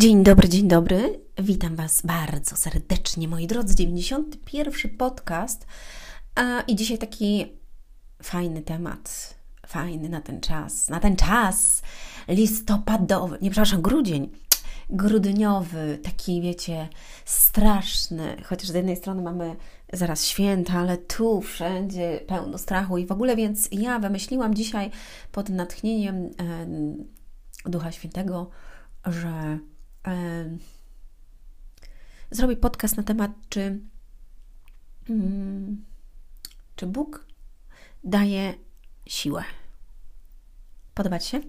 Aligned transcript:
Dzień 0.00 0.22
dobry, 0.22 0.48
dzień 0.48 0.68
dobry. 0.68 1.20
Witam 1.38 1.76
Was 1.76 2.02
bardzo 2.02 2.56
serdecznie, 2.56 3.28
moi 3.28 3.46
drodzy. 3.46 3.74
91 3.74 4.96
podcast. 4.98 5.66
A, 6.34 6.60
I 6.60 6.76
dzisiaj 6.76 6.98
taki 6.98 7.46
fajny 8.22 8.62
temat. 8.62 9.34
Fajny 9.66 10.08
na 10.08 10.20
ten 10.20 10.40
czas. 10.40 10.88
Na 10.88 11.00
ten 11.00 11.16
czas 11.16 11.82
listopadowy. 12.28 13.38
Nie, 13.42 13.50
przepraszam, 13.50 13.82
grudzień. 13.82 14.30
Grudniowy, 14.90 15.98
taki 16.02 16.42
wiecie, 16.42 16.88
straszny. 17.24 18.36
Chociaż 18.44 18.68
z 18.68 18.74
jednej 18.74 18.96
strony 18.96 19.22
mamy 19.22 19.56
zaraz 19.92 20.26
święta, 20.26 20.72
ale 20.72 20.98
tu 20.98 21.40
wszędzie 21.40 22.20
pełno 22.26 22.58
strachu 22.58 22.98
i 22.98 23.06
w 23.06 23.12
ogóle, 23.12 23.36
więc 23.36 23.68
ja 23.72 23.98
wymyśliłam 23.98 24.54
dzisiaj 24.54 24.90
pod 25.32 25.48
natchnieniem 25.48 26.16
e, 26.16 26.30
Ducha 27.70 27.92
Świętego, 27.92 28.50
że 29.06 29.58
zrobię 32.30 32.56
podcast 32.56 32.96
na 32.96 33.02
temat, 33.02 33.30
czy, 33.48 33.80
mm, 35.10 35.84
czy 36.76 36.86
Bóg 36.86 37.26
daje 38.04 38.54
siłę. 39.06 39.44
Podoba 40.94 41.18
Ci 41.18 41.28
się? 41.28 41.40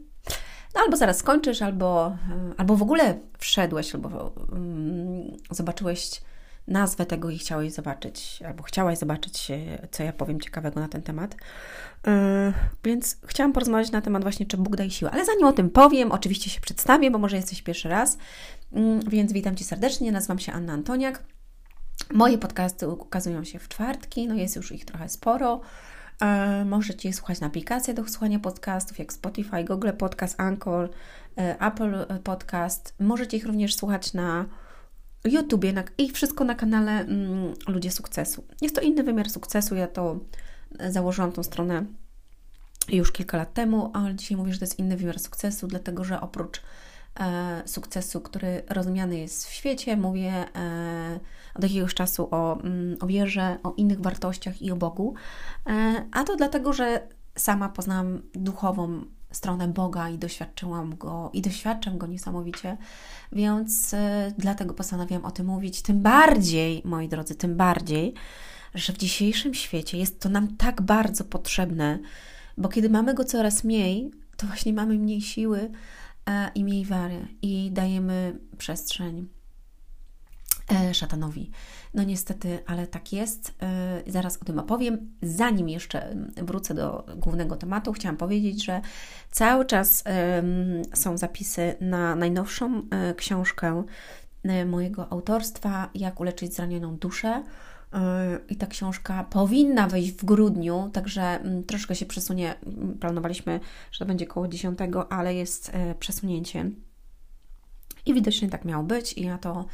No 0.75 0.81
albo 0.81 0.97
zaraz 0.97 1.17
skończysz, 1.17 1.61
albo, 1.61 2.17
albo 2.57 2.75
w 2.75 2.81
ogóle 2.81 3.19
wszedłeś, 3.37 3.95
albo 3.95 4.33
um, 4.51 5.37
zobaczyłeś 5.49 6.21
nazwę 6.67 7.05
tego 7.05 7.29
i 7.29 7.37
chciałeś 7.37 7.73
zobaczyć, 7.73 8.39
albo 8.47 8.63
chciałaś 8.63 8.97
zobaczyć, 8.97 9.51
e, 9.51 9.87
co 9.91 10.03
ja 10.03 10.13
powiem 10.13 10.41
ciekawego 10.41 10.79
na 10.79 10.87
ten 10.87 11.01
temat. 11.01 11.35
Yy, 12.07 12.53
więc 12.83 13.17
chciałam 13.25 13.53
porozmawiać 13.53 13.91
na 13.91 14.01
temat 14.01 14.23
właśnie, 14.23 14.45
czy 14.45 14.57
Bóg 14.57 14.75
daje 14.75 14.91
siłę. 14.91 15.11
Ale 15.11 15.25
zanim 15.25 15.45
o 15.45 15.53
tym 15.53 15.69
powiem, 15.69 16.11
oczywiście 16.11 16.49
się 16.49 16.61
przedstawię, 16.61 17.11
bo 17.11 17.17
może 17.17 17.35
jesteś 17.35 17.61
pierwszy 17.61 17.89
raz. 17.89 18.17
Yy, 18.71 18.99
więc 19.07 19.33
witam 19.33 19.55
Cię 19.55 19.65
serdecznie, 19.65 20.11
nazywam 20.11 20.39
się 20.39 20.51
Anna 20.51 20.73
Antoniak. 20.73 21.23
Moje 22.13 22.37
podcasty 22.37 22.87
ukazują 22.87 23.43
się 23.43 23.59
w 23.59 23.67
czwartki, 23.67 24.27
no 24.27 24.35
jest 24.35 24.55
już 24.55 24.71
ich 24.71 24.85
trochę 24.85 25.09
sporo. 25.09 25.61
Yy, 26.21 26.65
możecie 26.65 27.09
je 27.09 27.13
słuchać 27.13 27.39
na 27.39 27.47
aplikacje 27.47 27.93
do 27.93 28.07
słuchania 28.07 28.39
podcastów, 28.39 28.99
jak 28.99 29.13
Spotify, 29.13 29.63
Google 29.63 29.91
Podcast, 29.97 30.39
Anchor, 30.39 30.89
Apple 31.59 32.05
Podcast. 32.23 32.95
Możecie 32.99 33.37
ich 33.37 33.45
również 33.45 33.75
słuchać 33.75 34.13
na 34.13 34.45
YouTubie 35.25 35.73
na, 35.73 35.83
i 35.97 36.11
wszystko 36.11 36.43
na 36.43 36.55
kanale 36.55 36.91
mm, 36.91 37.53
Ludzie 37.67 37.91
Sukcesu. 37.91 38.43
Jest 38.61 38.75
to 38.75 38.81
inny 38.81 39.03
wymiar 39.03 39.29
sukcesu, 39.29 39.75
ja 39.75 39.87
to 39.87 40.19
założyłam 40.89 41.31
tą 41.31 41.43
stronę 41.43 41.85
już 42.89 43.11
kilka 43.11 43.37
lat 43.37 43.53
temu, 43.53 43.91
ale 43.93 44.15
dzisiaj 44.15 44.37
mówię, 44.37 44.53
że 44.53 44.59
to 44.59 44.65
jest 44.65 44.79
inny 44.79 44.97
wymiar 44.97 45.19
sukcesu, 45.19 45.67
dlatego 45.67 46.03
że 46.03 46.21
oprócz 46.21 46.61
e, 47.19 47.63
sukcesu, 47.65 48.21
który 48.21 48.63
rozumiany 48.69 49.17
jest 49.17 49.47
w 49.47 49.53
świecie, 49.53 49.97
mówię 49.97 50.31
e, 50.55 51.19
od 51.55 51.63
jakiegoś 51.63 51.93
czasu 51.93 52.27
o, 52.31 52.61
mm, 52.61 52.97
o 53.01 53.07
wierze, 53.07 53.57
o 53.63 53.73
innych 53.77 54.01
wartościach 54.01 54.61
i 54.61 54.71
o 54.71 54.75
Bogu, 54.75 55.13
e, 55.67 56.05
a 56.11 56.23
to 56.23 56.35
dlatego, 56.35 56.73
że 56.73 57.07
sama 57.35 57.69
poznałam 57.69 58.21
duchową 58.33 59.05
stronę 59.31 59.67
Boga 59.67 60.09
i 60.09 60.17
doświadczyłam 60.17 60.95
go 60.97 61.29
i 61.33 61.41
doświadczam 61.41 61.97
go 61.97 62.07
niesamowicie, 62.07 62.77
więc 63.31 63.93
y, 63.93 63.97
dlatego 64.37 64.73
postanowiłam 64.73 65.25
o 65.25 65.31
tym 65.31 65.45
mówić. 65.45 65.81
Tym 65.81 66.01
bardziej, 66.01 66.81
moi 66.85 67.07
drodzy, 67.07 67.35
tym 67.35 67.55
bardziej, 67.55 68.13
że 68.75 68.93
w 68.93 68.97
dzisiejszym 68.97 69.53
świecie 69.53 69.97
jest 69.97 70.19
to 70.19 70.29
nam 70.29 70.57
tak 70.57 70.81
bardzo 70.81 71.23
potrzebne, 71.23 71.99
bo 72.57 72.69
kiedy 72.69 72.89
mamy 72.89 73.13
go 73.13 73.23
coraz 73.23 73.63
mniej, 73.63 74.11
to 74.37 74.47
właśnie 74.47 74.73
mamy 74.73 74.97
mniej 74.97 75.21
siły 75.21 75.71
e, 76.29 76.51
i 76.55 76.63
mniej 76.63 76.85
wiary 76.85 77.27
i 77.41 77.71
dajemy 77.71 78.39
przestrzeń 78.57 79.27
szatanowi. 80.93 81.51
No 81.93 82.03
niestety, 82.03 82.59
ale 82.65 82.87
tak 82.87 83.13
jest. 83.13 83.53
E, 83.61 84.01
zaraz 84.07 84.41
o 84.41 84.45
tym 84.45 84.59
opowiem. 84.59 85.11
Zanim 85.21 85.69
jeszcze 85.69 86.15
wrócę 86.35 86.73
do 86.73 87.05
głównego 87.17 87.55
tematu, 87.55 87.93
chciałam 87.93 88.17
powiedzieć, 88.17 88.65
że 88.65 88.81
cały 89.31 89.65
czas 89.65 90.03
są 90.93 91.17
zapisy 91.17 91.75
na 91.81 92.15
najnowszą 92.15 92.81
książkę 93.17 93.83
mojego 94.65 95.11
autorstwa 95.11 95.89
Jak 95.95 96.19
uleczyć 96.19 96.55
zranioną 96.55 96.97
duszę 96.97 97.43
i 98.49 98.55
ta 98.55 98.67
książka 98.67 99.23
powinna 99.23 99.87
wejść 99.87 100.11
w 100.11 100.25
grudniu, 100.25 100.89
także 100.93 101.21
mm, 101.21 101.63
troszkę 101.63 101.95
się 101.95 102.05
przesunie. 102.05 102.55
Mm, 102.55 102.97
planowaliśmy, 102.99 103.59
że 103.91 103.99
to 103.99 104.05
będzie 104.05 104.27
około 104.27 104.47
10, 104.47 104.79
ale 105.09 105.35
jest 105.35 105.71
e, 105.73 105.95
przesunięcie. 105.95 106.71
I 108.05 108.13
widocznie 108.13 108.49
tak 108.49 108.65
miało 108.65 108.83
być, 108.83 109.13
i 109.13 109.25
ja 109.25 109.37
to 109.37 109.59
e, 109.59 109.65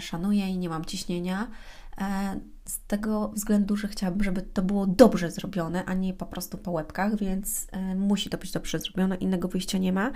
szanuję 0.00 0.48
i 0.48 0.58
nie 0.58 0.68
mam 0.68 0.84
ciśnienia. 0.84 1.50
E, 1.98 2.40
z 2.64 2.80
tego 2.86 3.28
względu, 3.28 3.76
że 3.76 3.88
chciałabym, 3.88 4.24
żeby 4.24 4.42
to 4.42 4.62
było 4.62 4.86
dobrze 4.86 5.30
zrobione, 5.30 5.84
a 5.84 5.94
nie 5.94 6.14
po 6.14 6.26
prostu 6.26 6.58
po 6.58 6.70
łebkach, 6.70 7.16
więc 7.16 7.66
musi 7.96 8.30
to 8.30 8.38
być 8.38 8.52
dobrze 8.52 8.78
zrobione, 8.78 9.16
innego 9.16 9.48
wyjścia 9.48 9.78
nie 9.78 9.92
ma. 9.92 10.10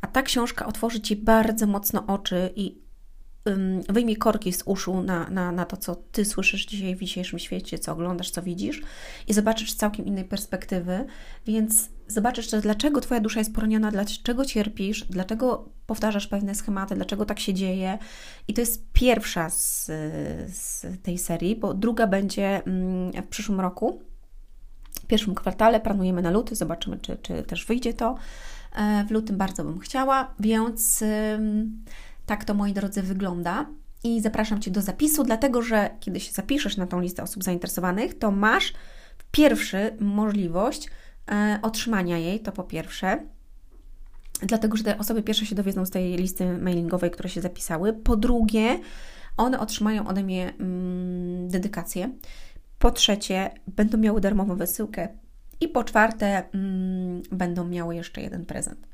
A 0.00 0.06
ta 0.06 0.22
książka 0.22 0.66
otworzy 0.66 1.00
Ci 1.00 1.16
bardzo 1.16 1.66
mocno 1.66 2.06
oczy 2.06 2.52
i 2.56 2.85
wyjmij 3.88 4.16
korki 4.16 4.52
z 4.52 4.62
uszu 4.64 5.02
na, 5.02 5.30
na, 5.30 5.52
na 5.52 5.64
to, 5.64 5.76
co 5.76 5.96
Ty 6.12 6.24
słyszysz 6.24 6.66
dzisiaj 6.66 6.96
w 6.96 7.00
dzisiejszym 7.00 7.38
świecie, 7.38 7.78
co 7.78 7.92
oglądasz, 7.92 8.30
co 8.30 8.42
widzisz 8.42 8.82
i 9.28 9.34
zobaczysz 9.34 9.72
z 9.72 9.76
całkiem 9.76 10.06
innej 10.06 10.24
perspektywy, 10.24 11.04
więc 11.46 11.88
zobaczysz 12.08 12.48
też, 12.48 12.62
dlaczego 12.62 13.00
Twoja 13.00 13.20
dusza 13.20 13.38
jest 13.40 13.54
poroniona, 13.54 13.90
dlaczego 13.90 14.44
cierpisz, 14.44 15.04
dlaczego 15.04 15.68
powtarzasz 15.86 16.26
pewne 16.26 16.54
schematy, 16.54 16.94
dlaczego 16.94 17.24
tak 17.24 17.40
się 17.40 17.54
dzieje. 17.54 17.98
I 18.48 18.54
to 18.54 18.60
jest 18.60 18.92
pierwsza 18.92 19.50
z, 19.50 19.86
z 20.48 20.86
tej 21.02 21.18
serii, 21.18 21.56
bo 21.56 21.74
druga 21.74 22.06
będzie 22.06 22.62
w 23.24 23.28
przyszłym 23.28 23.60
roku. 23.60 24.02
W 25.02 25.06
pierwszym 25.06 25.34
kwartale 25.34 25.80
planujemy 25.80 26.22
na 26.22 26.30
luty, 26.30 26.56
zobaczymy, 26.56 26.98
czy, 26.98 27.16
czy 27.22 27.42
też 27.42 27.66
wyjdzie 27.66 27.94
to. 27.94 28.16
E, 28.76 29.04
w 29.08 29.10
lutym 29.10 29.36
bardzo 29.36 29.64
bym 29.64 29.78
chciała, 29.78 30.34
więc 30.40 31.04
tak 32.26 32.44
to, 32.44 32.54
moi 32.54 32.72
drodzy, 32.72 33.02
wygląda. 33.02 33.66
I 34.04 34.20
zapraszam 34.20 34.60
Cię 34.60 34.70
do 34.70 34.82
zapisu, 34.82 35.24
dlatego 35.24 35.62
że 35.62 35.90
kiedy 36.00 36.20
się 36.20 36.32
zapiszesz 36.32 36.76
na 36.76 36.86
tą 36.86 37.00
listę 37.00 37.22
osób 37.22 37.44
zainteresowanych, 37.44 38.18
to 38.18 38.30
masz 38.30 38.72
pierwszy 39.30 39.96
możliwość 40.00 40.88
e, 41.30 41.58
otrzymania 41.62 42.18
jej, 42.18 42.40
to 42.40 42.52
po 42.52 42.64
pierwsze. 42.64 43.18
Dlatego, 44.42 44.76
że 44.76 44.84
te 44.84 44.98
osoby 44.98 45.22
pierwsze 45.22 45.46
się 45.46 45.54
dowiedzą 45.54 45.86
z 45.86 45.90
tej 45.90 46.16
listy 46.16 46.58
mailingowej, 46.58 47.10
które 47.10 47.28
się 47.28 47.40
zapisały. 47.40 47.92
Po 47.92 48.16
drugie, 48.16 48.78
one 49.36 49.60
otrzymają 49.60 50.06
ode 50.06 50.22
mnie 50.22 50.52
mm, 50.60 51.48
dedykację. 51.48 52.10
Po 52.78 52.90
trzecie, 52.90 53.50
będą 53.66 53.98
miały 53.98 54.20
darmową 54.20 54.56
wysyłkę. 54.56 55.08
I 55.60 55.68
po 55.68 55.84
czwarte, 55.84 56.42
mm, 56.54 57.22
będą 57.32 57.68
miały 57.68 57.94
jeszcze 57.94 58.20
jeden 58.20 58.46
prezent. 58.46 58.86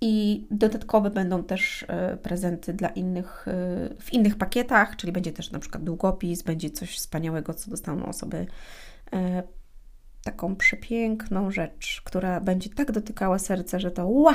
I 0.00 0.46
dodatkowe 0.50 1.10
będą 1.10 1.44
też 1.44 1.84
e, 1.88 2.16
prezenty 2.16 2.72
dla 2.72 2.88
innych 2.88 3.48
e, 3.48 3.52
w 4.00 4.12
innych 4.12 4.38
pakietach, 4.38 4.96
czyli 4.96 5.12
będzie 5.12 5.32
też 5.32 5.50
na 5.50 5.58
przykład 5.58 5.84
długopis, 5.84 6.42
będzie 6.42 6.70
coś 6.70 6.96
wspaniałego, 6.96 7.54
co 7.54 7.70
dostaną 7.70 8.06
osoby. 8.06 8.46
E, 9.12 9.42
taką 10.24 10.56
przepiękną 10.56 11.50
rzecz, 11.50 12.02
która 12.04 12.40
będzie 12.40 12.70
tak 12.70 12.92
dotykała 12.92 13.38
serca, 13.38 13.78
że 13.78 13.90
to 13.90 14.06
ła! 14.06 14.34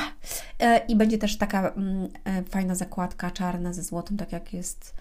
I 0.87 0.95
będzie 0.95 1.17
też 1.17 1.37
taka 1.37 1.69
mm, 1.69 2.09
fajna 2.49 2.75
zakładka 2.75 3.31
czarna 3.31 3.73
ze 3.73 3.83
złotym, 3.83 4.17
tak 4.17 4.31
jak 4.31 4.53
jest 4.53 4.95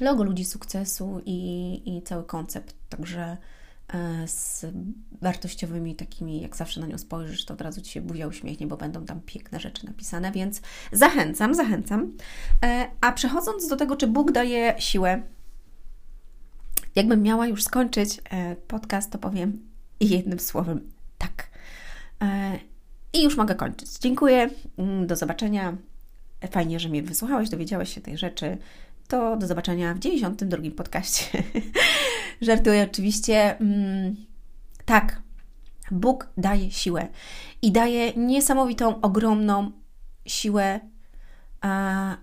logo 0.00 0.24
ludzi 0.24 0.44
sukcesu 0.44 1.20
i, 1.26 1.82
i 1.96 2.02
cały 2.02 2.24
koncept. 2.24 2.74
Także 2.88 3.36
z 4.26 4.66
wartościowymi 5.22 5.94
takimi, 5.94 6.40
jak 6.40 6.56
zawsze 6.56 6.80
na 6.80 6.86
nią 6.86 6.98
spojrzysz, 6.98 7.44
to 7.44 7.54
od 7.54 7.60
razu 7.60 7.80
Ci 7.80 7.90
się 7.90 8.00
buzia 8.00 8.26
uśmiechnie, 8.26 8.66
bo 8.66 8.76
będą 8.76 9.04
tam 9.04 9.20
piękne 9.20 9.60
rzeczy 9.60 9.86
napisane, 9.86 10.32
więc 10.32 10.60
zachęcam, 10.92 11.54
zachęcam. 11.54 12.12
E, 12.64 12.88
a 13.00 13.12
przechodząc 13.12 13.68
do 13.68 13.76
tego, 13.76 13.96
czy 13.96 14.06
Bóg 14.06 14.32
daje 14.32 14.74
siłę, 14.78 15.22
jakbym 16.94 17.22
miała 17.22 17.46
już 17.46 17.64
skończyć 17.64 18.20
e, 18.30 18.56
podcast, 18.56 19.10
to 19.10 19.18
powiem 19.18 19.68
jednym 20.00 20.40
słowem 20.40 20.92
tak. 21.18 21.50
I 23.12 23.22
już 23.22 23.36
mogę 23.36 23.54
kończyć. 23.54 23.98
Dziękuję, 23.98 24.50
mm, 24.78 25.06
do 25.06 25.16
zobaczenia. 25.16 25.76
Fajnie, 26.50 26.80
że 26.80 26.88
mnie 26.88 27.02
wysłuchałeś, 27.02 27.48
dowiedziałeś 27.48 27.94
się 27.94 28.00
tej 28.00 28.18
rzeczy. 28.18 28.58
To 29.08 29.36
do 29.36 29.46
zobaczenia 29.46 29.94
w 29.94 29.98
92 29.98 30.58
podcaście. 30.76 31.42
Żartuję 32.40 32.88
oczywiście. 32.90 33.58
Mm, 33.58 34.16
tak, 34.84 35.22
Bóg 35.90 36.28
daje 36.36 36.70
siłę 36.70 37.08
i 37.62 37.72
daje 37.72 38.12
niesamowitą, 38.12 39.00
ogromną 39.00 39.70
siłę, 40.26 40.80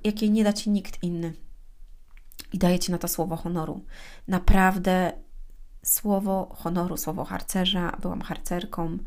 jakiej 0.03 0.31
nie 0.31 0.43
da 0.43 0.53
ci 0.53 0.69
nikt 0.69 1.03
inny. 1.03 1.33
I 2.53 2.57
daje 2.57 2.79
ci 2.79 2.91
na 2.91 2.97
to 2.97 3.07
słowo 3.07 3.35
honoru. 3.35 3.85
Naprawdę 4.27 5.11
słowo 5.83 6.55
honoru, 6.55 6.97
słowo 6.97 7.25
harcerza. 7.25 7.97
Byłam 8.01 8.21
harcerką 8.21 8.97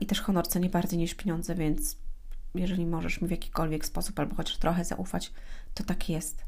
i 0.00 0.06
też 0.06 0.20
honor 0.20 0.48
cenię 0.48 0.70
bardziej 0.70 0.98
niż 0.98 1.14
pieniądze, 1.14 1.54
więc 1.54 1.96
jeżeli 2.54 2.86
możesz 2.86 3.20
mi 3.20 3.28
w 3.28 3.30
jakikolwiek 3.30 3.86
sposób 3.86 4.20
albo 4.20 4.34
chociaż 4.34 4.56
trochę 4.56 4.84
zaufać, 4.84 5.32
to 5.74 5.84
tak 5.84 6.08
jest. 6.08 6.44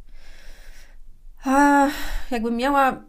A 1.44 1.88
jakbym 2.31 2.56
miała 2.56 3.02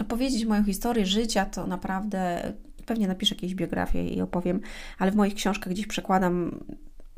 opowiedzieć 0.00 0.44
moją 0.44 0.64
historię 0.64 1.06
życia, 1.06 1.46
to 1.46 1.66
naprawdę 1.66 2.52
pewnie 2.86 3.08
napiszę 3.08 3.34
jakieś 3.34 3.54
biografię 3.54 4.08
i 4.08 4.20
opowiem, 4.20 4.60
ale 4.98 5.10
w 5.10 5.16
moich 5.16 5.34
książkach 5.34 5.72
gdzieś 5.72 5.86
przekładam 5.86 6.64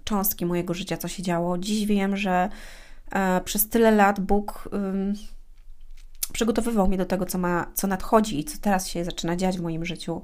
cząstki 0.05 0.47
mojego 0.47 0.75
życia, 0.75 0.97
co 0.97 1.08
się 1.08 1.23
działo. 1.23 1.58
Dziś 1.58 1.87
wiem, 1.87 2.17
że 2.17 2.49
e, 3.12 3.41
przez 3.41 3.69
tyle 3.69 3.91
lat 3.91 4.20
Bóg 4.20 4.69
przygotowywał 6.32 6.88
mnie 6.88 6.99
do 6.99 7.06
tego, 7.06 7.26
co, 7.26 7.38
ma, 7.38 7.67
co 7.75 7.87
nadchodzi 7.87 8.41
i 8.41 8.44
co 8.44 8.58
teraz 8.58 8.88
się 8.88 9.05
zaczyna 9.05 9.37
dziać 9.37 9.58
w 9.58 9.62
moim 9.62 9.85
życiu. 9.85 10.23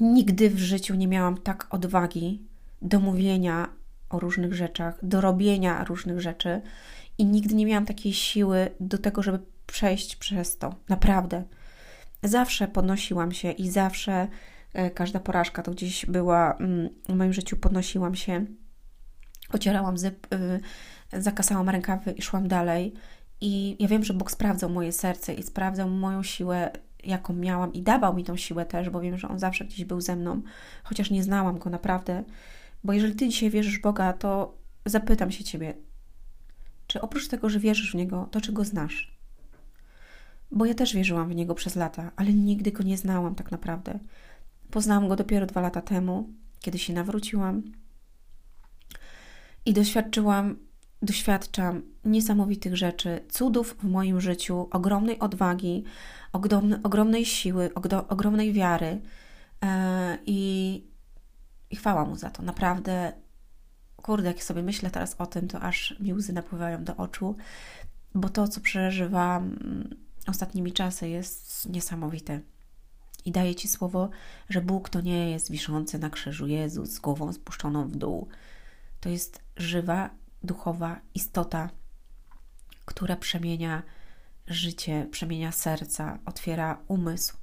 Nigdy 0.00 0.50
w 0.50 0.58
życiu 0.58 0.94
nie 0.94 1.08
miałam 1.08 1.38
tak 1.38 1.66
odwagi 1.74 2.42
do 2.82 3.00
mówienia 3.00 3.68
o 4.10 4.20
różnych 4.20 4.54
rzeczach, 4.54 4.98
do 5.02 5.20
robienia 5.20 5.84
różnych 5.84 6.20
rzeczy 6.20 6.60
i 7.18 7.24
nigdy 7.24 7.54
nie 7.54 7.66
miałam 7.66 7.86
takiej 7.86 8.12
siły 8.12 8.70
do 8.80 8.98
tego, 8.98 9.22
żeby 9.22 9.38
przejść 9.66 10.16
przez 10.16 10.58
to. 10.58 10.74
Naprawdę. 10.88 11.44
Zawsze 12.22 12.68
podnosiłam 12.68 13.32
się 13.32 13.50
i 13.50 13.70
zawsze 13.70 14.28
e, 14.72 14.90
każda 14.90 15.20
porażka 15.20 15.62
to 15.62 15.70
gdzieś 15.70 16.06
była 16.06 16.56
mm, 16.56 16.88
w 17.08 17.14
moim 17.14 17.32
życiu, 17.32 17.56
podnosiłam 17.56 18.14
się, 18.14 18.46
ocierałam 19.52 19.98
zyp, 19.98 20.26
y, 20.34 20.60
zakasałam 21.22 21.68
rękawy 21.68 22.10
i 22.10 22.22
szłam 22.22 22.48
dalej. 22.48 22.94
I 23.40 23.76
ja 23.78 23.88
wiem, 23.88 24.04
że 24.04 24.14
Bóg 24.14 24.30
sprawdzał 24.30 24.70
moje 24.70 24.92
serce 24.92 25.34
i 25.34 25.42
sprawdzał 25.42 25.90
moją 25.90 26.22
siłę, 26.22 26.70
jaką 27.04 27.34
miałam, 27.34 27.72
i 27.72 27.82
dawał 27.82 28.14
mi 28.14 28.24
tą 28.24 28.36
siłę 28.36 28.66
też, 28.66 28.90
bo 28.90 29.00
wiem, 29.00 29.18
że 29.18 29.28
On 29.28 29.38
zawsze 29.38 29.64
gdzieś 29.64 29.84
był 29.84 30.00
ze 30.00 30.16
mną, 30.16 30.42
chociaż 30.84 31.10
nie 31.10 31.22
znałam 31.22 31.58
Go 31.58 31.70
naprawdę. 31.70 32.24
Bo 32.84 32.92
jeżeli 32.92 33.14
Ty 33.14 33.28
dzisiaj 33.28 33.50
wierzysz 33.50 33.78
Boga, 33.78 34.12
to 34.12 34.54
zapytam 34.86 35.30
się 35.30 35.44
Ciebie, 35.44 35.74
czy 36.86 37.00
oprócz 37.00 37.28
tego, 37.28 37.48
że 37.48 37.58
wierzysz 37.58 37.92
w 37.92 37.94
Niego, 37.94 38.28
to 38.30 38.40
czy 38.40 38.52
Go 38.52 38.64
znasz? 38.64 39.16
Bo 40.50 40.66
ja 40.66 40.74
też 40.74 40.94
wierzyłam 40.94 41.28
w 41.28 41.34
Niego 41.34 41.54
przez 41.54 41.76
lata, 41.76 42.12
ale 42.16 42.32
nigdy 42.32 42.72
Go 42.72 42.82
nie 42.82 42.96
znałam 42.96 43.34
tak 43.34 43.50
naprawdę. 43.50 43.98
Poznałam 44.70 45.08
Go 45.08 45.16
dopiero 45.16 45.46
dwa 45.46 45.60
lata 45.60 45.82
temu, 45.82 46.28
kiedy 46.60 46.78
się 46.78 46.92
nawróciłam 46.92 47.62
i 49.66 49.72
doświadczyłam 49.72 50.56
doświadczam 51.02 51.82
niesamowitych 52.04 52.76
rzeczy, 52.76 53.20
cudów 53.30 53.76
w 53.78 53.84
moim 53.84 54.20
życiu, 54.20 54.68
ogromnej 54.70 55.18
odwagi, 55.18 55.84
ogromnej 56.82 57.24
siły, 57.24 57.70
ogromnej 58.08 58.52
wiary 58.52 59.00
e, 59.62 60.18
i, 60.26 60.82
i 61.70 61.76
chwała 61.76 62.04
Mu 62.04 62.16
za 62.16 62.30
to. 62.30 62.42
Naprawdę, 62.42 63.12
kurde, 63.96 64.28
jak 64.28 64.44
sobie 64.44 64.62
myślę 64.62 64.90
teraz 64.90 65.14
o 65.18 65.26
tym, 65.26 65.48
to 65.48 65.60
aż 65.60 66.00
mi 66.00 66.14
łzy 66.14 66.32
napływają 66.32 66.84
do 66.84 66.96
oczu, 66.96 67.36
bo 68.14 68.28
to, 68.28 68.48
co 68.48 68.60
przeżywam 68.60 69.42
mm, 69.44 69.96
ostatnimi 70.26 70.72
czasy, 70.72 71.08
jest 71.08 71.68
niesamowite. 71.68 72.40
I 73.24 73.32
daję 73.32 73.54
Ci 73.54 73.68
słowo, 73.68 74.10
że 74.48 74.60
Bóg 74.60 74.88
to 74.88 75.00
nie 75.00 75.30
jest 75.30 75.50
wiszący 75.50 75.98
na 75.98 76.10
krzyżu 76.10 76.46
Jezus 76.46 76.90
z 76.90 76.98
głową 76.98 77.32
spuszczoną 77.32 77.88
w 77.88 77.96
dół. 77.96 78.28
To 79.00 79.08
jest 79.08 79.42
żywa 79.56 80.10
duchowa 80.44 81.00
istota, 81.14 81.70
która 82.84 83.16
przemienia 83.16 83.82
życie, 84.46 85.08
przemienia 85.10 85.52
serca, 85.52 86.18
otwiera 86.26 86.78
umysł, 86.88 87.36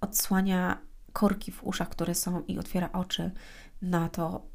odsłania 0.00 0.78
korki 1.12 1.52
w 1.52 1.64
uszach, 1.64 1.88
które 1.88 2.14
są 2.14 2.42
i 2.42 2.58
otwiera 2.58 2.92
oczy 2.92 3.30
na 3.82 4.08
to, 4.08 4.46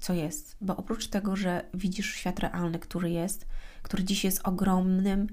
co 0.00 0.12
jest. 0.12 0.56
Bo 0.60 0.76
oprócz 0.76 1.08
tego, 1.08 1.36
że 1.36 1.64
widzisz 1.74 2.14
świat 2.14 2.38
realny, 2.38 2.78
który 2.78 3.10
jest, 3.10 3.46
który 3.82 4.04
dziś 4.04 4.24
jest 4.24 4.40
ogromnym 4.44 5.26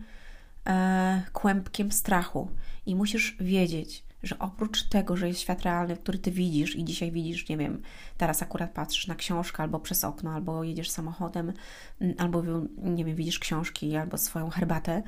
e, 0.67 1.23
kłębkiem 1.33 1.91
strachu 1.91 2.51
i 2.85 2.95
musisz 2.95 3.37
wiedzieć, 3.39 4.08
że 4.23 4.39
oprócz 4.39 4.83
tego, 4.83 5.17
że 5.17 5.27
jest 5.27 5.39
świat 5.39 5.61
realny, 5.61 5.97
który 5.97 6.19
ty 6.19 6.31
widzisz 6.31 6.75
i 6.75 6.85
dzisiaj 6.85 7.11
widzisz, 7.11 7.49
nie 7.49 7.57
wiem, 7.57 7.81
teraz 8.17 8.41
akurat 8.41 8.71
patrzysz 8.71 9.07
na 9.07 9.15
książkę 9.15 9.63
albo 9.63 9.79
przez 9.79 10.03
okno, 10.03 10.31
albo 10.31 10.63
jedziesz 10.63 10.89
samochodem, 10.89 11.53
mm, 12.01 12.15
albo 12.17 12.43
nie 12.77 13.05
wiem, 13.05 13.15
widzisz 13.15 13.39
książki 13.39 13.95
albo 13.95 14.17
swoją 14.17 14.49
herbatę, 14.49 15.03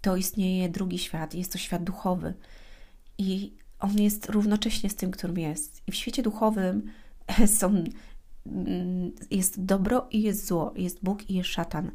to 0.00 0.16
istnieje 0.16 0.68
drugi 0.68 0.98
świat, 0.98 1.34
jest 1.34 1.52
to 1.52 1.58
świat 1.58 1.84
duchowy. 1.84 2.34
I 3.18 3.52
on 3.78 3.98
jest 3.98 4.30
równocześnie 4.30 4.90
z 4.90 4.96
tym, 4.96 5.10
którym 5.10 5.38
jest. 5.38 5.82
I 5.86 5.92
w 5.92 5.94
świecie 5.94 6.22
duchowym 6.22 6.90
są, 7.58 7.84
mm, 8.46 9.12
jest 9.30 9.64
dobro 9.64 10.08
i 10.10 10.22
jest 10.22 10.46
zło, 10.46 10.74
jest 10.76 11.04
Bóg 11.04 11.30
i 11.30 11.34
jest 11.34 11.50
szatan. 11.50 11.90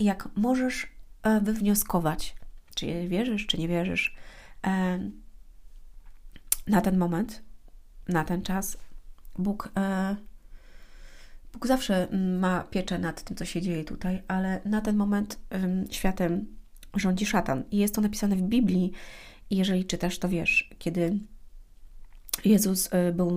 Jak 0.00 0.28
możesz 0.36 0.86
e, 1.22 1.40
wywnioskować, 1.40 2.36
czy 2.74 3.08
wierzysz, 3.08 3.46
czy 3.46 3.58
nie 3.58 3.68
wierzysz, 3.68 4.16
na 6.66 6.80
ten 6.80 6.98
moment, 6.98 7.42
na 8.08 8.24
ten 8.24 8.42
czas, 8.42 8.76
Bóg, 9.38 9.72
e, 9.78 10.16
Bóg 11.52 11.66
zawsze 11.66 12.08
ma 12.38 12.64
pieczę 12.64 12.98
nad 12.98 13.22
tym, 13.22 13.36
co 13.36 13.44
się 13.44 13.62
dzieje 13.62 13.84
tutaj, 13.84 14.22
ale 14.28 14.60
na 14.64 14.80
ten 14.80 14.96
moment 14.96 15.38
światem 15.90 16.46
rządzi 16.94 17.26
szatan. 17.26 17.64
I 17.70 17.76
jest 17.76 17.94
to 17.94 18.00
napisane 18.00 18.36
w 18.36 18.42
Biblii. 18.42 18.92
I 19.50 19.56
jeżeli 19.56 19.84
czytasz, 19.84 20.18
to 20.18 20.28
wiesz, 20.28 20.70
kiedy 20.78 21.18
Jezus 22.44 22.88
e, 22.92 23.12
był 23.12 23.30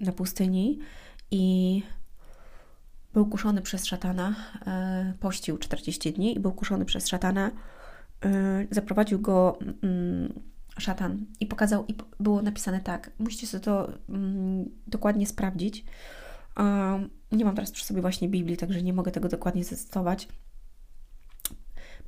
na 0.00 0.12
pustyni 0.12 0.78
i 1.30 1.82
był 3.12 3.26
kuszony 3.26 3.62
przez 3.62 3.86
szatana, 3.86 4.34
e, 4.66 5.14
pościł 5.20 5.58
40 5.58 6.12
dni 6.12 6.36
i 6.36 6.40
był 6.40 6.52
kuszony 6.52 6.84
przez 6.84 7.08
szatana, 7.08 7.50
e, 8.24 8.66
zaprowadził 8.70 9.20
go 9.20 9.58
mm, 9.82 10.32
szatan 10.78 11.26
i 11.40 11.46
pokazał, 11.46 11.86
i 11.86 11.94
było 12.20 12.42
napisane 12.42 12.80
tak. 12.80 13.10
Musicie 13.18 13.46
sobie 13.46 13.64
to 13.64 13.88
mm, 14.08 14.70
dokładnie 14.86 15.26
sprawdzić. 15.26 15.84
Um, 16.56 17.10
nie 17.32 17.44
mam 17.44 17.54
teraz 17.54 17.70
przy 17.70 17.84
sobie 17.84 18.00
właśnie 18.00 18.28
Biblii, 18.28 18.56
także 18.56 18.82
nie 18.82 18.92
mogę 18.92 19.12
tego 19.12 19.28
dokładnie 19.28 19.64
zacytować. 19.64 20.28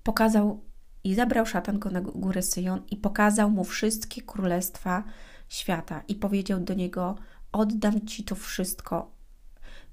Pokazał 0.02 0.60
i 1.04 1.14
zabrał 1.14 1.46
szatan 1.46 1.78
go 1.78 1.90
na 1.90 2.00
górę 2.00 2.42
Syjon 2.42 2.82
i 2.90 2.96
pokazał 2.96 3.50
mu 3.50 3.64
wszystkie 3.64 4.22
królestwa 4.22 5.04
świata 5.48 6.02
i 6.08 6.14
powiedział 6.14 6.60
do 6.60 6.74
niego: 6.74 7.14
Oddam 7.52 8.06
ci 8.06 8.24
to 8.24 8.34
wszystko. 8.34 9.14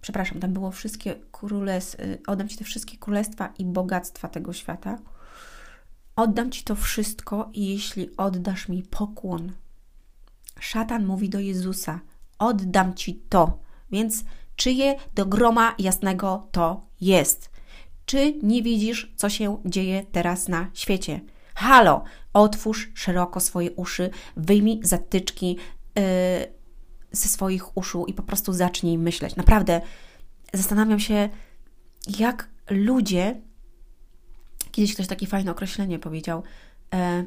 Przepraszam, 0.01 0.40
tam 0.40 0.54
było 0.54 0.72
wszystkie 0.72 1.16
królestwa, 1.32 2.04
y, 2.04 2.20
oddam 2.28 2.48
ci 2.48 2.58
te 2.58 2.63
wszystkie 2.63 2.98
królestwa 2.98 3.54
i 3.60 3.66
bogactwa 3.66 4.28
tego 4.28 4.54
świata 4.54 4.98
Oddam 6.15 6.51
ci 6.51 6.63
to 6.63 6.75
wszystko, 6.75 7.50
jeśli 7.53 8.18
oddasz 8.18 8.70
mi 8.70 8.84
pokłon. 8.84 9.51
Szatan 10.60 11.06
mówi 11.06 11.30
do 11.30 11.39
Jezusa: 11.39 12.00
Oddam 12.39 12.94
ci 12.94 13.15
to. 13.15 13.60
Więc 13.91 14.24
czyje 14.56 14.96
do 15.15 15.25
groma 15.25 15.75
jasnego 15.80 16.48
to 16.51 16.88
jest? 17.01 17.51
Czy 18.06 18.34
nie 18.44 18.63
widzisz, 18.63 19.13
co 19.15 19.30
się 19.30 19.62
dzieje 19.65 20.06
teraz 20.12 20.48
na 20.48 20.70
świecie? 20.74 21.20
Halo, 21.56 22.03
otwórz 22.34 22.91
szeroko 22.94 23.39
swoje 23.39 23.72
uszy, 23.72 24.10
wyjmij 24.38 24.80
zatyczki 24.84 25.58
yy, 25.96 26.03
ze 27.12 27.27
swoich 27.27 27.77
uszu 27.77 28.06
i 28.06 28.13
po 28.13 28.24
prostu 28.24 28.53
zacznij 28.53 28.98
myśleć. 28.98 29.36
Naprawdę 29.36 29.82
zastanawiam 30.53 31.00
się, 31.00 31.30
jak 32.20 32.50
ludzie 32.70 33.41
Kiedyś 34.72 34.94
ktoś 34.94 35.08
takie 35.08 35.28
fajne 35.28 35.51
określenie 35.51 36.00
powiedział. 36.00 36.44
E, 36.94 37.25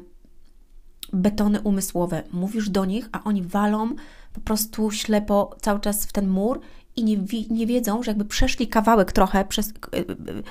betony 1.13 1.61
umysłowe. 1.61 2.23
Mówisz 2.31 2.69
do 2.69 2.85
nich, 2.85 3.09
a 3.11 3.23
oni 3.23 3.41
walą 3.41 3.95
po 4.33 4.41
prostu 4.41 4.91
ślepo 4.91 5.55
cały 5.61 5.79
czas 5.79 6.05
w 6.05 6.11
ten 6.11 6.27
mur 6.27 6.59
i 6.95 7.03
nie, 7.03 7.17
nie 7.49 7.67
wiedzą, 7.67 8.03
że 8.03 8.11
jakby 8.11 8.25
przeszli 8.25 8.67
kawałek 8.67 9.11
trochę 9.11 9.45
przez, 9.45 9.69
e, 9.69 9.73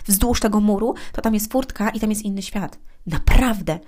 wzdłuż 0.06 0.40
tego 0.40 0.60
muru, 0.60 0.94
to 1.12 1.22
tam 1.22 1.34
jest 1.34 1.52
furtka 1.52 1.90
i 1.90 2.00
tam 2.00 2.10
jest 2.10 2.22
inny 2.22 2.42
świat. 2.42 2.78
Naprawdę. 3.06 3.78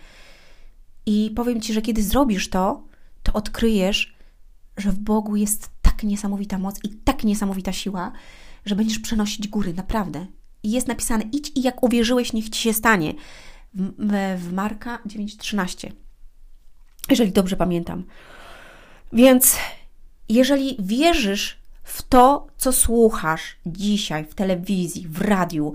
I 1.07 1.33
powiem 1.37 1.61
Ci, 1.61 1.73
że 1.73 1.83
kiedy 1.83 2.03
zrobisz 2.03 2.51
to, 2.51 2.83
to 3.23 3.33
odkryjesz, 3.33 4.17
że 4.77 4.93
w 4.93 4.99
Bogu 4.99 5.37
jest 5.37 5.71
tak 5.83 6.03
niesamowita 6.03 6.59
moc 6.59 6.85
i 6.85 6.89
tak 6.89 7.25
niesamowita 7.25 7.73
siła, 7.73 8.13
że 8.65 8.77
będziesz 8.77 8.99
przenosić 8.99 9.49
góry, 9.49 9.75
naprawdę 9.75 10.27
jest 10.71 10.89
napisane: 10.89 11.25
idź 11.33 11.53
i 11.55 11.63
jak 11.63 11.83
uwierzyłeś, 11.83 12.33
niech 12.33 12.49
ci 12.49 12.63
się 12.63 12.73
stanie. 12.73 13.15
W, 13.75 14.39
w 14.39 14.53
Marka 14.53 14.99
9:13. 15.07 15.93
Jeżeli 17.11 17.33
dobrze 17.33 17.57
pamiętam. 17.57 18.05
Więc 19.13 19.57
jeżeli 20.29 20.77
wierzysz 20.79 21.59
w 21.83 22.03
to, 22.03 22.47
co 22.57 22.73
słuchasz 22.73 23.57
dzisiaj 23.67 24.25
w 24.25 24.35
telewizji, 24.35 25.07
w 25.09 25.21
radiu, 25.21 25.73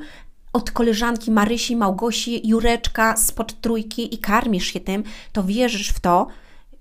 od 0.54 0.72
koleżanki 0.72 1.32
Marysi, 1.32 1.76
Małgosi, 1.76 2.48
Jureczka 2.48 3.18
spod 3.18 3.62
trójki 3.62 4.16
i 4.16 4.18
karmisz 4.18 4.66
się 4.74 4.80
tym, 4.80 5.04
to 5.32 5.44
wierzysz 5.44 5.90
w 5.90 6.00
to, 6.00 6.28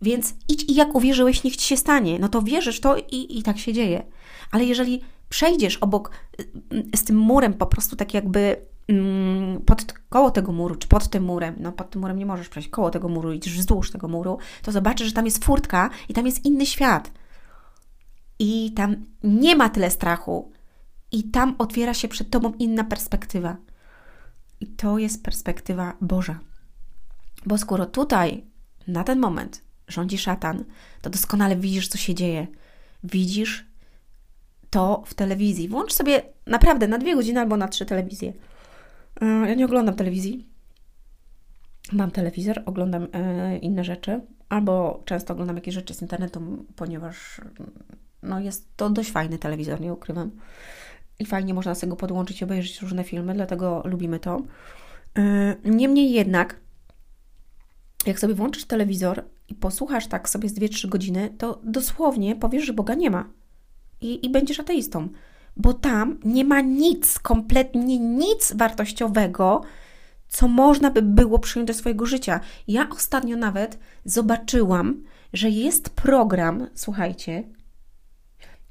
więc 0.02 0.34
idź 0.48 0.64
i 0.68 0.74
jak 0.74 0.94
uwierzyłeś, 0.94 1.44
niech 1.44 1.56
ci 1.56 1.66
się 1.68 1.76
stanie. 1.76 2.18
No 2.18 2.28
to 2.28 2.42
wierzysz 2.42 2.76
w 2.76 2.80
to 2.80 2.96
i, 2.96 3.38
i 3.38 3.42
tak 3.42 3.58
się 3.58 3.72
dzieje. 3.72 4.02
Ale 4.50 4.64
jeżeli 4.64 5.00
przejdziesz 5.30 5.76
obok 5.76 6.10
y, 6.40 6.96
z 6.96 7.04
tym 7.04 7.16
murem, 7.16 7.54
po 7.54 7.66
prostu 7.66 7.96
tak 7.96 8.14
jakby 8.14 8.56
mm, 8.88 9.60
pod 9.60 9.92
koło 9.92 10.30
tego 10.30 10.52
muru, 10.52 10.74
czy 10.74 10.88
pod 10.88 11.08
tym 11.08 11.24
murem, 11.24 11.54
no 11.60 11.72
pod 11.72 11.90
tym 11.90 12.00
murem 12.00 12.18
nie 12.18 12.26
możesz 12.26 12.48
przejść, 12.48 12.68
koło 12.68 12.90
tego 12.90 13.08
muru, 13.08 13.32
idziesz 13.32 13.58
wzdłuż 13.58 13.90
tego 13.90 14.08
muru, 14.08 14.38
to 14.62 14.72
zobaczysz, 14.72 15.06
że 15.06 15.12
tam 15.12 15.24
jest 15.24 15.44
furtka 15.44 15.90
i 16.08 16.14
tam 16.14 16.26
jest 16.26 16.44
inny 16.44 16.66
świat. 16.66 17.12
I 18.38 18.72
tam 18.76 18.96
nie 19.24 19.56
ma 19.56 19.68
tyle 19.68 19.90
strachu. 19.90 20.52
I 21.12 21.24
tam 21.24 21.54
otwiera 21.58 21.94
się 21.94 22.08
przed 22.08 22.30
tobą 22.30 22.52
inna 22.58 22.84
perspektywa. 22.84 23.56
I 24.60 24.66
to 24.66 24.98
jest 24.98 25.24
perspektywa 25.24 25.96
Boża. 26.00 26.38
Bo 27.46 27.58
skoro 27.58 27.86
tutaj, 27.86 28.44
na 28.86 29.04
ten 29.04 29.18
moment, 29.18 29.62
rządzi 29.88 30.18
szatan, 30.18 30.64
to 31.02 31.10
doskonale 31.10 31.56
widzisz, 31.56 31.88
co 31.88 31.98
się 31.98 32.14
dzieje. 32.14 32.46
Widzisz 33.04 33.69
to 34.70 35.02
w 35.06 35.14
telewizji. 35.14 35.68
Włącz 35.68 35.92
sobie 35.92 36.22
naprawdę 36.46 36.88
na 36.88 36.98
dwie 36.98 37.14
godziny 37.14 37.40
albo 37.40 37.56
na 37.56 37.68
trzy 37.68 37.86
telewizję. 37.86 38.32
E, 39.20 39.26
ja 39.26 39.54
nie 39.54 39.64
oglądam 39.64 39.94
telewizji. 39.94 40.48
Mam 41.92 42.10
telewizor, 42.10 42.62
oglądam 42.66 43.06
e, 43.12 43.58
inne 43.58 43.84
rzeczy, 43.84 44.20
albo 44.48 45.02
często 45.04 45.32
oglądam 45.32 45.56
jakieś 45.56 45.74
rzeczy 45.74 45.94
z 45.94 46.02
internetu, 46.02 46.66
ponieważ 46.76 47.40
no 48.22 48.40
jest 48.40 48.76
to 48.76 48.90
dość 48.90 49.10
fajny 49.10 49.38
telewizor, 49.38 49.80
nie 49.80 49.92
ukrywam. 49.92 50.30
I 51.18 51.26
fajnie 51.26 51.54
można 51.54 51.74
sobie 51.74 51.90
go 51.90 51.96
podłączyć 51.96 52.40
i 52.40 52.44
obejrzeć 52.44 52.82
różne 52.82 53.04
filmy, 53.04 53.34
dlatego 53.34 53.82
lubimy 53.84 54.18
to. 54.18 54.42
E, 55.18 55.56
niemniej 55.64 56.12
jednak, 56.12 56.60
jak 58.06 58.20
sobie 58.20 58.34
włączysz 58.34 58.64
telewizor 58.64 59.24
i 59.48 59.54
posłuchasz 59.54 60.06
tak 60.06 60.28
sobie 60.28 60.48
z 60.48 60.54
2-3 60.54 60.88
godziny, 60.88 61.34
to 61.38 61.60
dosłownie 61.64 62.36
powiesz, 62.36 62.64
że 62.64 62.72
Boga 62.72 62.94
nie 62.94 63.10
ma. 63.10 63.39
I, 64.00 64.26
I 64.26 64.30
będziesz 64.30 64.60
ateistą. 64.60 65.08
Bo 65.56 65.72
tam 65.72 66.18
nie 66.24 66.44
ma 66.44 66.60
nic, 66.60 67.18
kompletnie 67.18 67.98
nic 67.98 68.52
wartościowego, 68.56 69.62
co 70.28 70.48
można 70.48 70.90
by 70.90 71.02
było 71.02 71.38
przyjąć 71.38 71.68
do 71.68 71.74
swojego 71.74 72.06
życia. 72.06 72.40
Ja 72.68 72.88
ostatnio 72.90 73.36
nawet 73.36 73.78
zobaczyłam, 74.04 75.02
że 75.32 75.50
jest 75.50 75.90
program, 75.90 76.66
słuchajcie, 76.74 77.44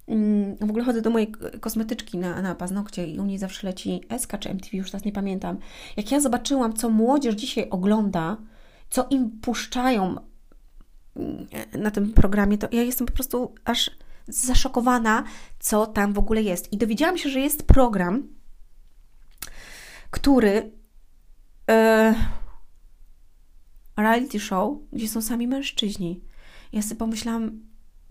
mm, 0.08 0.56
w 0.56 0.70
ogóle 0.70 0.84
chodzę 0.84 1.02
do 1.02 1.10
mojej 1.10 1.32
kosmetyczki 1.60 2.18
na, 2.18 2.42
na 2.42 2.56
paznokcie 2.56 3.08
i 3.08 3.20
u 3.20 3.26
niej 3.26 3.38
zawsze 3.38 3.68
leci 3.68 4.02
SK 4.18 4.38
czy 4.40 4.50
MTV, 4.50 4.78
już 4.78 4.92
teraz 4.92 5.06
nie 5.06 5.12
pamiętam. 5.12 5.58
Jak 5.98 6.12
ja 6.12 6.20
zobaczyłam, 6.20 6.74
co 6.74 6.90
młodzież 6.90 7.36
dzisiaj 7.36 7.70
ogląda, 7.70 8.38
co 8.90 9.08
im 9.10 9.32
puszczają 9.42 10.16
mm, 11.16 11.48
na 11.78 11.92
tym 11.92 12.14
programie, 12.14 12.58
to 12.58 12.68
ja 12.72 12.84
jestem 12.84 13.08
po 13.08 13.14
prostu 13.14 13.56
aż 13.66 13.92
zaszokowana, 14.30 15.24
co 15.60 15.88
tam 15.88 16.14
w 16.14 16.20
ogóle 16.20 16.42
jest. 16.42 16.74
I 16.74 16.78
dowiedziałam 16.78 17.18
się, 17.18 17.30
że 17.30 17.40
jest 17.40 17.64
program, 17.64 18.28
który 20.12 20.72
e, 21.70 22.16
reality 23.98 24.40
show, 24.40 24.78
gdzie 24.94 25.08
są 25.08 25.22
sami 25.22 25.48
mężczyźni. 25.48 26.22
Ja 26.74 26.82
sobie 26.82 26.96
pomyślałam, 26.96 27.60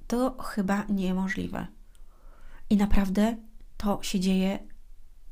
to 0.07 0.37
chyba 0.43 0.85
niemożliwe. 0.89 1.67
I 2.71 2.77
naprawdę 2.77 3.37
to 3.77 3.99
się 4.03 4.21
dzieje 4.21 4.59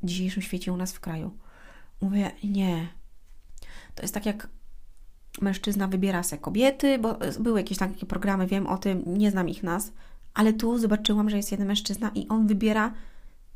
w 0.03 0.05
dzisiejszym 0.05 0.41
świecie 0.41 0.73
u 0.73 0.77
nas 0.77 0.93
w 0.93 0.99
kraju. 0.99 1.37
Mówię, 2.01 2.31
nie. 2.43 2.87
To 3.95 4.01
jest 4.01 4.13
tak 4.13 4.25
jak 4.25 4.49
mężczyzna 5.41 5.87
wybiera 5.87 6.23
se 6.23 6.37
kobiety, 6.37 6.99
bo 6.99 7.17
były 7.39 7.59
jakieś 7.59 7.77
takie 7.77 8.05
programy, 8.05 8.47
wiem 8.47 8.67
o 8.67 8.77
tym, 8.77 9.03
nie 9.05 9.31
znam 9.31 9.49
ich 9.49 9.63
nas, 9.63 9.91
ale 10.37 10.53
tu 10.53 10.77
zobaczyłam, 10.77 11.29
że 11.29 11.37
jest 11.37 11.51
jeden 11.51 11.67
mężczyzna 11.67 12.11
i 12.15 12.27
on 12.27 12.47
wybiera 12.47 12.93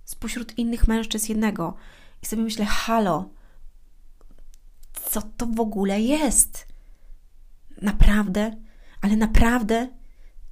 spośród 0.05 0.57
innych 0.57 0.87
mężczyzn 0.87 1.25
jednego. 1.29 1.75
I 2.23 2.25
sobie 2.25 2.43
myślę, 2.43 2.65
halo, 2.65 3.29
co 4.93 5.21
to 5.21 5.45
w 5.45 5.59
ogóle 5.59 6.01
jest? 6.01 6.67
Naprawdę, 7.81 8.55
ale 9.01 9.15
naprawdę, 9.15 9.89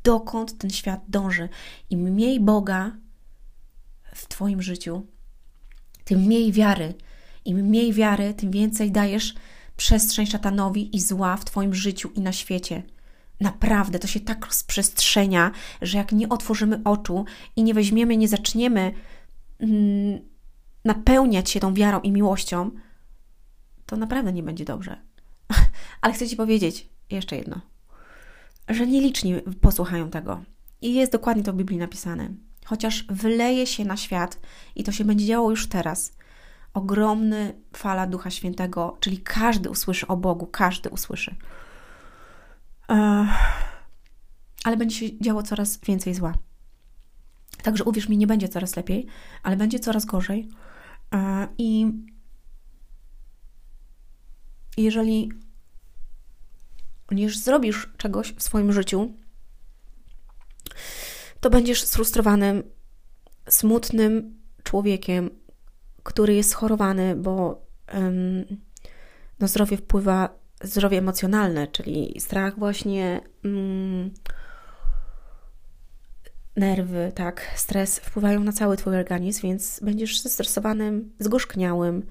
dokąd 0.04 0.58
ten 0.58 0.70
świat 0.70 1.02
dąży? 1.08 1.50
Im 1.90 2.00
mniej 2.00 2.40
Boga 2.40 2.92
w 4.14 4.28
Twoim 4.28 4.62
życiu, 4.62 5.08
tym 6.04 6.20
mniej 6.20 6.52
wiary. 6.52 6.94
Im 7.46 7.58
mniej 7.58 7.94
wiary, 7.94 8.34
tym 8.34 8.52
więcej 8.52 8.92
dajesz 8.92 9.36
przestrzeń 9.78 10.26
szatanowi 10.26 10.96
i 10.96 11.02
zła 11.02 11.38
w 11.38 11.46
Twoim 11.46 11.74
życiu 11.74 12.12
i 12.16 12.22
na 12.22 12.32
świecie. 12.32 12.84
Naprawdę 13.40 14.00
to 14.00 14.08
się 14.08 14.20
tak 14.20 14.46
rozprzestrzenia, 14.46 15.52
że 15.82 15.98
jak 15.98 16.12
nie 16.12 16.30
otworzymy 16.30 16.82
oczu 16.84 17.26
i 17.56 17.64
nie 17.64 17.74
weźmiemy, 17.74 18.18
nie 18.18 18.28
zaczniemy 18.28 18.94
mm, 19.60 20.20
napełniać 20.86 21.50
się 21.50 21.60
tą 21.60 21.74
wiarą 21.74 22.00
i 22.00 22.12
miłością, 22.12 22.72
to 23.86 23.98
naprawdę 23.98 24.34
nie 24.34 24.44
będzie 24.44 24.66
dobrze. 24.66 25.02
Ale 26.02 26.14
chcę 26.14 26.28
Ci 26.28 26.36
powiedzieć 26.36 26.90
jeszcze 27.10 27.36
jedno, 27.36 27.62
że 28.68 28.88
nieliczni 28.88 29.36
posłuchają 29.62 30.10
tego. 30.10 30.44
I 30.82 30.94
jest 30.94 31.12
dokładnie 31.12 31.44
to 31.44 31.54
w 31.54 31.56
Biblii 31.56 31.80
napisane. 31.80 32.30
Chociaż 32.66 33.06
wyleje 33.10 33.68
się 33.68 33.86
na 33.86 33.98
świat 33.98 34.40
i 34.76 34.84
to 34.84 34.92
się 34.92 35.06
będzie 35.06 35.26
działo 35.26 35.50
już 35.50 35.70
teraz, 35.70 36.18
ogromny 36.74 37.54
fala 37.76 38.08
Ducha 38.08 38.30
Świętego, 38.30 38.98
czyli 39.00 39.18
każdy 39.18 39.70
usłyszy 39.70 40.08
o 40.08 40.18
Bogu, 40.18 40.48
każdy 40.48 40.90
usłyszy 40.90 41.36
ale 44.64 44.78
będzie 44.78 44.96
się 44.96 45.20
działo 45.20 45.44
coraz 45.44 45.80
więcej 45.80 46.14
zła. 46.14 46.34
Także 47.64 47.84
uwierz 47.84 48.10
mi, 48.10 48.18
nie 48.18 48.28
będzie 48.28 48.50
coraz 48.50 48.76
lepiej, 48.76 49.08
ale 49.44 49.58
będzie 49.58 49.80
coraz 49.80 50.06
gorzej. 50.06 50.50
I 51.58 51.92
jeżeli 54.78 55.32
nie 57.12 57.30
zrobisz 57.30 57.90
czegoś 57.98 58.34
w 58.34 58.44
swoim 58.44 58.74
życiu, 58.74 59.14
to 61.40 61.50
będziesz 61.50 61.84
sfrustrowanym, 61.84 62.64
smutnym 63.50 64.40
człowiekiem, 64.64 65.30
który 66.04 66.34
jest 66.34 66.50
schorowany, 66.50 67.16
bo 67.16 67.66
um, 67.94 68.46
zdrowie 69.48 69.78
wpływa 69.78 70.39
zdrowie 70.64 70.98
emocjonalne, 70.98 71.68
czyli 71.68 72.16
strach 72.20 72.60
właśnie, 72.60 73.22
mm, 73.46 74.12
nerwy, 76.56 77.12
tak, 77.16 77.42
stres 77.56 78.00
wpływają 78.00 78.40
na 78.40 78.52
cały 78.52 78.78
Twój 78.78 78.96
organizm, 78.96 79.42
więc 79.42 79.80
będziesz 79.84 80.22
zestresowanym, 80.22 81.12
zgorzkniałym, 81.20 82.06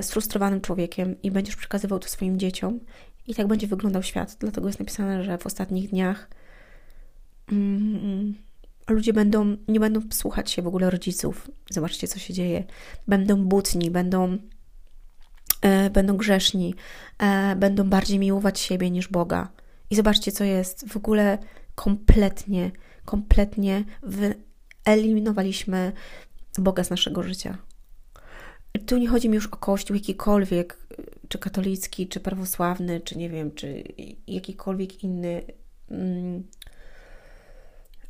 sfrustrowanym 0.00 0.60
człowiekiem 0.60 1.22
i 1.22 1.30
będziesz 1.30 1.56
przekazywał 1.56 1.98
to 1.98 2.08
swoim 2.08 2.38
dzieciom 2.38 2.80
i 3.26 3.34
tak 3.34 3.46
będzie 3.46 3.66
wyglądał 3.66 4.02
świat. 4.02 4.36
Dlatego 4.40 4.66
jest 4.66 4.78
napisane, 4.78 5.24
że 5.24 5.38
w 5.38 5.46
ostatnich 5.46 5.90
dniach 5.90 6.28
mm, 7.52 8.34
ludzie 8.88 9.12
będą, 9.12 9.56
nie 9.68 9.80
będą 9.80 10.00
słuchać 10.10 10.50
się 10.50 10.62
w 10.62 10.66
ogóle 10.66 10.90
rodziców. 10.90 11.50
Zobaczcie, 11.70 12.08
co 12.08 12.18
się 12.18 12.34
dzieje. 12.34 12.64
Będą 13.08 13.44
butni, 13.44 13.90
będą 13.90 14.28
E, 14.32 14.53
będą 15.90 16.16
grzeszni, 16.16 16.74
e, 17.18 17.56
będą 17.56 17.90
bardziej 17.90 18.18
miłować 18.18 18.60
siebie 18.60 18.90
niż 18.90 19.08
Boga. 19.08 19.48
I 19.90 19.96
zobaczcie, 19.96 20.32
co 20.32 20.44
jest. 20.44 20.88
W 20.88 20.96
ogóle 20.96 21.38
kompletnie, 21.74 22.70
kompletnie 23.04 23.84
wyeliminowaliśmy 24.86 25.92
Boga 26.58 26.84
z 26.84 26.90
naszego 26.90 27.22
życia. 27.22 27.58
Tu 28.86 28.98
nie 28.98 29.08
chodzi 29.08 29.28
mi 29.28 29.34
już 29.34 29.46
o 29.46 29.56
kościół 29.56 29.96
jakikolwiek, 29.96 30.78
czy 31.28 31.38
katolicki, 31.38 32.08
czy 32.08 32.20
prawosławny, 32.20 33.00
czy 33.00 33.18
nie 33.18 33.30
wiem, 33.30 33.52
czy 33.54 33.84
jakikolwiek 34.26 35.04
inny. 35.04 35.42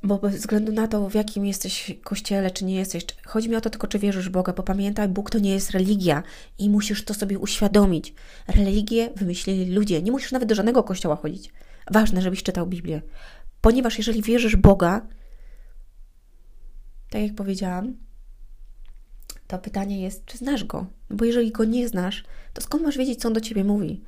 Bo 0.05 0.19
bez 0.19 0.37
względu 0.37 0.73
na 0.73 0.89
to, 0.89 1.09
w 1.09 1.15
jakim 1.15 1.47
jesteś 1.47 1.97
kościele, 2.03 2.51
czy 2.51 2.65
nie 2.65 2.75
jesteś, 2.75 3.05
chodzi 3.27 3.49
mi 3.49 3.57
o 3.57 3.61
to 3.61 3.71
tylko, 3.71 3.87
czy 3.87 3.99
wierzysz 3.99 4.29
w 4.29 4.33
Boga, 4.33 4.53
bo 4.53 4.63
pamiętaj, 4.63 5.09
Bóg 5.09 5.31
to 5.31 5.39
nie 5.39 5.51
jest 5.51 5.71
religia 5.71 6.23
i 6.59 6.71
musisz 6.71 7.05
to 7.05 7.15
sobie 7.15 7.39
uświadomić. 7.39 8.15
Religię 8.49 9.11
wymyślili 9.17 9.75
ludzie, 9.75 10.03
nie 10.03 10.13
musisz 10.13 10.33
nawet 10.33 10.49
do 10.49 10.55
żadnego 10.55 10.83
kościoła 10.83 11.17
chodzić. 11.17 11.53
Ważne, 11.91 12.23
żebyś 12.23 12.43
czytał 12.43 12.67
Biblię, 12.67 13.03
ponieważ 13.61 13.99
jeżeli 13.99 14.23
wierzysz 14.23 14.57
w 14.57 14.61
Boga, 14.61 15.07
tak 17.11 17.23
jak 17.23 17.35
powiedziałam, 17.35 17.97
to 19.47 19.59
pytanie 19.59 20.03
jest, 20.03 20.25
czy 20.25 20.39
znasz 20.39 20.65
Go? 20.65 20.87
No 21.11 21.17
bo 21.17 21.25
jeżeli 21.25 21.53
Go 21.53 21.65
nie 21.65 21.89
znasz, 21.89 22.25
to 22.53 22.63
skąd 22.63 22.83
masz 22.83 22.99
wiedzieć, 22.99 23.21
co 23.21 23.29
On 23.29 23.35
do 23.35 23.41
Ciebie 23.41 23.65
mówi? 23.65 24.03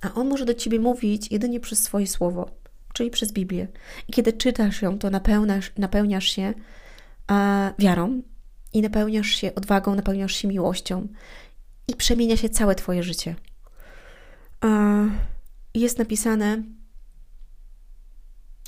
A 0.00 0.14
On 0.14 0.28
może 0.28 0.44
do 0.44 0.54
Ciebie 0.54 0.80
mówić 0.80 1.30
jedynie 1.30 1.60
przez 1.60 1.82
swoje 1.82 2.06
słowo 2.06 2.63
czyli 2.94 3.10
przez 3.10 3.32
Biblię. 3.32 3.68
I 4.08 4.12
kiedy 4.12 4.32
czytasz 4.32 4.82
ją, 4.82 4.98
to 4.98 5.10
napełniasz, 5.78 6.24
się 6.24 6.54
a, 7.26 7.70
wiarą 7.78 8.22
i 8.72 8.82
napełniasz 8.82 9.26
się 9.26 9.54
odwagą, 9.54 9.94
napełniasz 9.94 10.34
się 10.34 10.48
miłością 10.48 11.08
i 11.88 11.96
przemienia 11.96 12.36
się 12.36 12.48
całe 12.48 12.74
Twoje 12.74 13.02
życie. 13.02 13.34
A, 14.60 14.68
jest 15.74 15.98
napisane, 15.98 16.62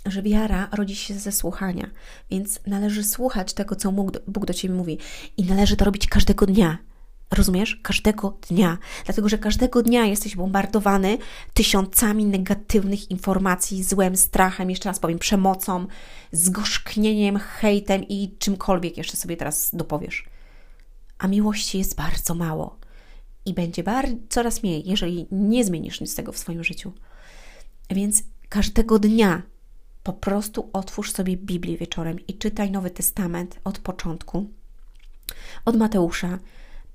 że 0.07 0.23
wiara 0.23 0.69
rodzi 0.73 0.97
się 0.97 1.15
ze 1.15 1.33
słuchania, 1.33 1.91
więc 2.31 2.61
należy 2.67 3.05
słuchać 3.05 3.55
tego, 3.55 3.77
co 3.77 3.93
Bóg 4.27 4.47
do 4.47 4.55
Ciebie 4.55 4.75
mówi 4.75 4.99
i 5.37 5.45
należy 5.45 5.77
to 5.77 5.85
robić 5.85 6.07
każdego 6.07 6.47
dnia. 6.47 6.79
Rozumiesz? 7.31 7.81
Każdego 7.83 8.39
dnia. 8.49 8.79
Dlatego, 9.05 9.29
że 9.29 9.39
każdego 9.39 9.83
dnia 9.83 10.07
jesteś 10.07 10.37
bombardowany 10.37 11.19
tysiącami 11.55 12.25
negatywnych 12.25 13.11
informacji, 13.11 13.85
złem, 13.85 14.17
strachem, 14.17 14.71
jeszcze 14.71 14.89
raz 14.89 14.99
powiem, 14.99 15.19
przemocą, 15.19 15.87
zgorzknieniem, 16.33 17.39
hejtem 17.39 18.05
i 18.09 18.37
czymkolwiek 18.39 18.97
jeszcze 18.97 19.17
sobie 19.17 19.37
teraz 19.37 19.71
dopowiesz. 19.73 20.25
A 21.19 21.29
miłości 21.29 21.79
jest 21.79 21.97
bardzo 21.97 22.35
mało 22.35 22.79
i 23.45 23.55
będzie 23.55 23.85
coraz 24.29 24.63
mniej, 24.63 24.83
jeżeli 24.87 25.27
nie 25.31 25.65
zmienisz 25.65 26.01
nic 26.01 26.13
z 26.13 26.15
tego 26.15 26.33
w 26.33 26.39
swoim 26.39 26.65
życiu. 26.65 26.93
Więc 27.91 28.23
każdego 28.49 28.99
dnia 28.99 29.43
po 30.03 30.13
prostu 30.13 30.71
otwórz 30.73 31.13
sobie 31.13 31.37
Biblię 31.37 31.77
wieczorem 31.77 32.27
i 32.27 32.39
czytaj 32.39 32.71
Nowy 32.71 32.91
Testament 32.91 33.61
od 33.65 33.79
początku, 33.79 34.51
od 35.65 35.77
Mateusza, 35.77 36.39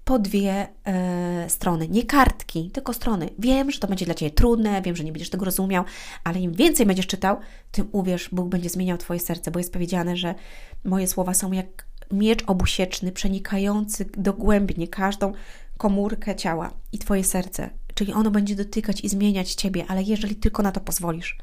po 0.03 0.20
dwie 0.20 0.67
e, 0.86 1.50
strony, 1.50 1.88
nie 1.88 2.03
kartki, 2.03 2.72
tylko 2.72 2.93
strony. 2.93 3.29
Wiem, 3.39 3.72
że 3.72 3.79
to 3.79 3.88
będzie 3.88 4.05
dla 4.05 4.13
Ciebie 4.13 4.31
trudne, 4.31 4.81
wiem, 4.81 4.96
że 4.96 5.03
nie 5.03 5.12
będziesz 5.12 5.29
tego 5.29 5.46
rozumiał, 5.46 5.84
ale 6.24 6.39
im 6.39 6.53
więcej 6.53 6.86
będziesz 6.86 7.08
czytał, 7.08 7.38
tym 7.72 7.88
uwierz, 7.91 8.29
Bóg 8.31 8.50
będzie 8.50 8.70
zmieniał 8.70 8.98
Twoje 8.98 9.20
serce, 9.20 9.51
bo 9.51 9.60
jest 9.60 9.74
powiedziane, 9.74 10.17
że 10.17 10.36
moje 10.84 11.08
słowa 11.08 11.34
są 11.34 11.51
jak 11.51 11.86
miecz 12.12 12.43
obusieczny, 12.48 13.12
przenikający 13.12 14.05
dogłębnie 14.17 14.88
każdą 14.88 15.34
komórkę 15.77 16.36
ciała 16.36 16.74
i 16.91 16.98
Twoje 16.98 17.24
serce. 17.24 17.70
Czyli 17.93 18.13
ono 18.13 18.31
będzie 18.31 18.55
dotykać 18.55 19.01
i 19.01 19.10
zmieniać 19.10 19.53
Ciebie, 19.53 19.86
ale 19.88 20.03
jeżeli 20.03 20.36
tylko 20.36 20.63
na 20.63 20.72
to 20.72 20.79
pozwolisz. 20.79 21.38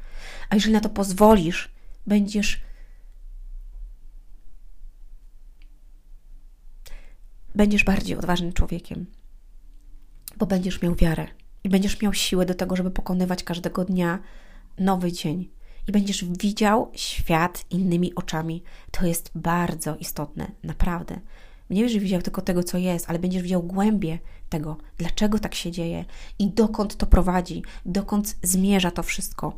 A 0.49 0.55
jeżeli 0.55 0.73
na 0.73 0.79
to 0.79 0.89
pozwolisz, 0.89 1.69
będziesz 2.07 2.61
będziesz 7.55 7.83
bardziej 7.83 8.17
odważnym 8.17 8.53
człowiekiem, 8.53 9.05
bo 10.37 10.45
będziesz 10.45 10.81
miał 10.81 10.95
wiarę 10.95 11.27
i 11.63 11.69
będziesz 11.69 12.01
miał 12.01 12.13
siłę 12.13 12.45
do 12.45 12.53
tego, 12.53 12.75
żeby 12.75 12.91
pokonywać 12.91 13.43
każdego 13.43 13.85
dnia 13.85 14.19
nowy 14.77 15.11
dzień 15.11 15.49
i 15.87 15.91
będziesz 15.91 16.25
widział 16.25 16.91
świat 16.93 17.65
innymi 17.69 18.15
oczami. 18.15 18.63
To 18.91 19.05
jest 19.05 19.31
bardzo 19.35 19.95
istotne, 19.95 20.51
naprawdę. 20.63 21.19
Nie 21.69 21.81
będziesz 21.81 22.03
widział 22.03 22.21
tylko 22.21 22.41
tego, 22.41 22.63
co 22.63 22.77
jest, 22.77 23.09
ale 23.09 23.19
będziesz 23.19 23.43
widział 23.43 23.63
głębie 23.63 24.19
tego, 24.49 24.77
dlaczego 24.97 25.39
tak 25.39 25.55
się 25.55 25.71
dzieje 25.71 26.05
i 26.39 26.47
dokąd 26.47 26.97
to 26.97 27.05
prowadzi, 27.05 27.63
dokąd 27.85 28.37
zmierza 28.43 28.91
to 28.91 29.03
wszystko. 29.03 29.55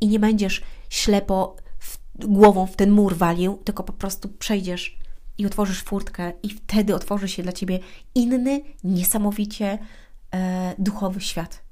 I 0.00 0.08
nie 0.08 0.18
będziesz 0.18 0.62
ślepo 0.90 1.56
w, 1.78 1.98
głową 2.18 2.66
w 2.66 2.76
ten 2.76 2.90
mur 2.90 3.16
walił, 3.16 3.56
tylko 3.64 3.82
po 3.82 3.92
prostu 3.92 4.28
przejdziesz 4.28 4.98
i 5.40 5.46
otworzysz 5.46 5.82
furtkę, 5.82 6.32
i 6.42 6.50
wtedy 6.50 6.94
otworzy 6.94 7.28
się 7.28 7.42
dla 7.42 7.52
ciebie 7.52 7.78
inny, 8.14 8.60
niesamowicie 8.84 9.78
e, 10.34 10.74
duchowy 10.78 11.20
świat. 11.20 11.62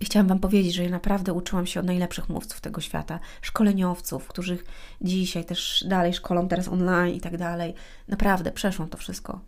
I 0.00 0.04
chciałam 0.04 0.26
Wam 0.28 0.38
powiedzieć, 0.38 0.74
że 0.74 0.84
ja 0.84 0.90
naprawdę 0.90 1.32
uczyłam 1.32 1.66
się 1.66 1.80
od 1.80 1.86
najlepszych 1.86 2.28
mówców 2.28 2.60
tego 2.60 2.80
świata, 2.80 3.20
szkoleniowców, 3.42 4.28
których 4.28 4.64
dzisiaj 5.00 5.44
też 5.44 5.84
dalej 5.88 6.14
szkolą, 6.14 6.48
teraz 6.48 6.68
online 6.68 7.14
i 7.14 7.20
tak 7.20 7.36
dalej. 7.36 7.74
Naprawdę 8.08 8.52
przeszłam 8.52 8.88
to 8.88 8.98
wszystko. 8.98 9.40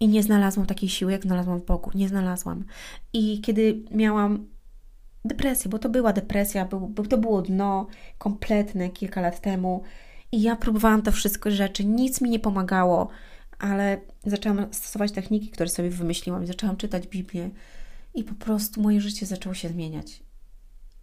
I 0.00 0.08
nie 0.08 0.22
znalazłam 0.22 0.66
takiej 0.66 0.88
siły, 0.88 1.12
jak 1.12 1.22
znalazłam 1.22 1.60
w 1.60 1.64
Bogu. 1.64 1.90
Nie 1.94 2.08
znalazłam. 2.08 2.64
I 3.12 3.40
kiedy 3.40 3.82
miałam 3.90 4.46
depresję, 5.24 5.70
bo 5.70 5.78
to 5.78 5.88
była 5.88 6.12
depresja, 6.12 6.64
był, 6.64 6.94
to 7.08 7.18
było 7.18 7.42
dno 7.42 7.86
kompletne 8.18 8.90
kilka 8.90 9.20
lat 9.20 9.40
temu, 9.40 9.82
i 10.32 10.42
ja 10.42 10.56
próbowałam 10.56 11.02
to 11.02 11.12
wszystko 11.12 11.50
rzeczy, 11.50 11.84
nic 11.84 12.20
mi 12.20 12.30
nie 12.30 12.38
pomagało, 12.38 13.08
ale 13.58 14.00
zaczęłam 14.26 14.74
stosować 14.74 15.12
techniki, 15.12 15.48
które 15.48 15.68
sobie 15.68 15.90
wymyśliłam, 15.90 16.46
zaczęłam 16.46 16.76
czytać 16.76 17.06
Biblię 17.06 17.50
i 18.14 18.24
po 18.24 18.34
prostu 18.34 18.82
moje 18.82 19.00
życie 19.00 19.26
zaczęło 19.26 19.54
się 19.54 19.68
zmieniać. 19.68 20.22